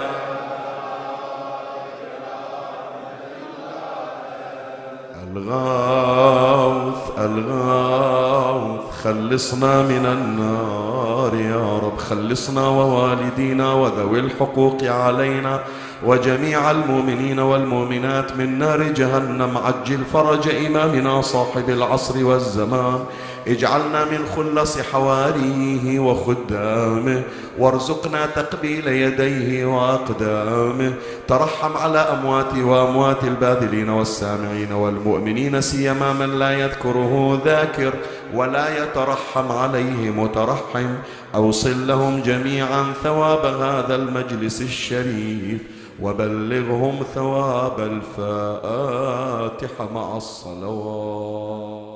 [5.36, 15.60] الغوث الغوث خلصنا من النار يا رب خلصنا ووالدينا وذوي الحقوق علينا.
[16.04, 23.04] وجميع المؤمنين والمؤمنات من نار جهنم عجل فرج إمامنا صاحب العصر والزمان.
[23.46, 27.22] اجعلنا من خلص حواريه وخدامه.
[27.58, 30.92] وارزقنا تقبيل يديه وأقدامه.
[31.28, 37.92] ترحم على امواتي وأموات الباذلين والسامعين والمؤمنين سيما من لا يذكره ذاكر
[38.34, 40.88] ولا يترحم عليه مترحم.
[41.34, 45.75] أوصل لهم جميعا ثواب هذا المجلس الشريف.
[46.02, 51.95] وبلغهم ثواب الفاتحة مع الصلوات.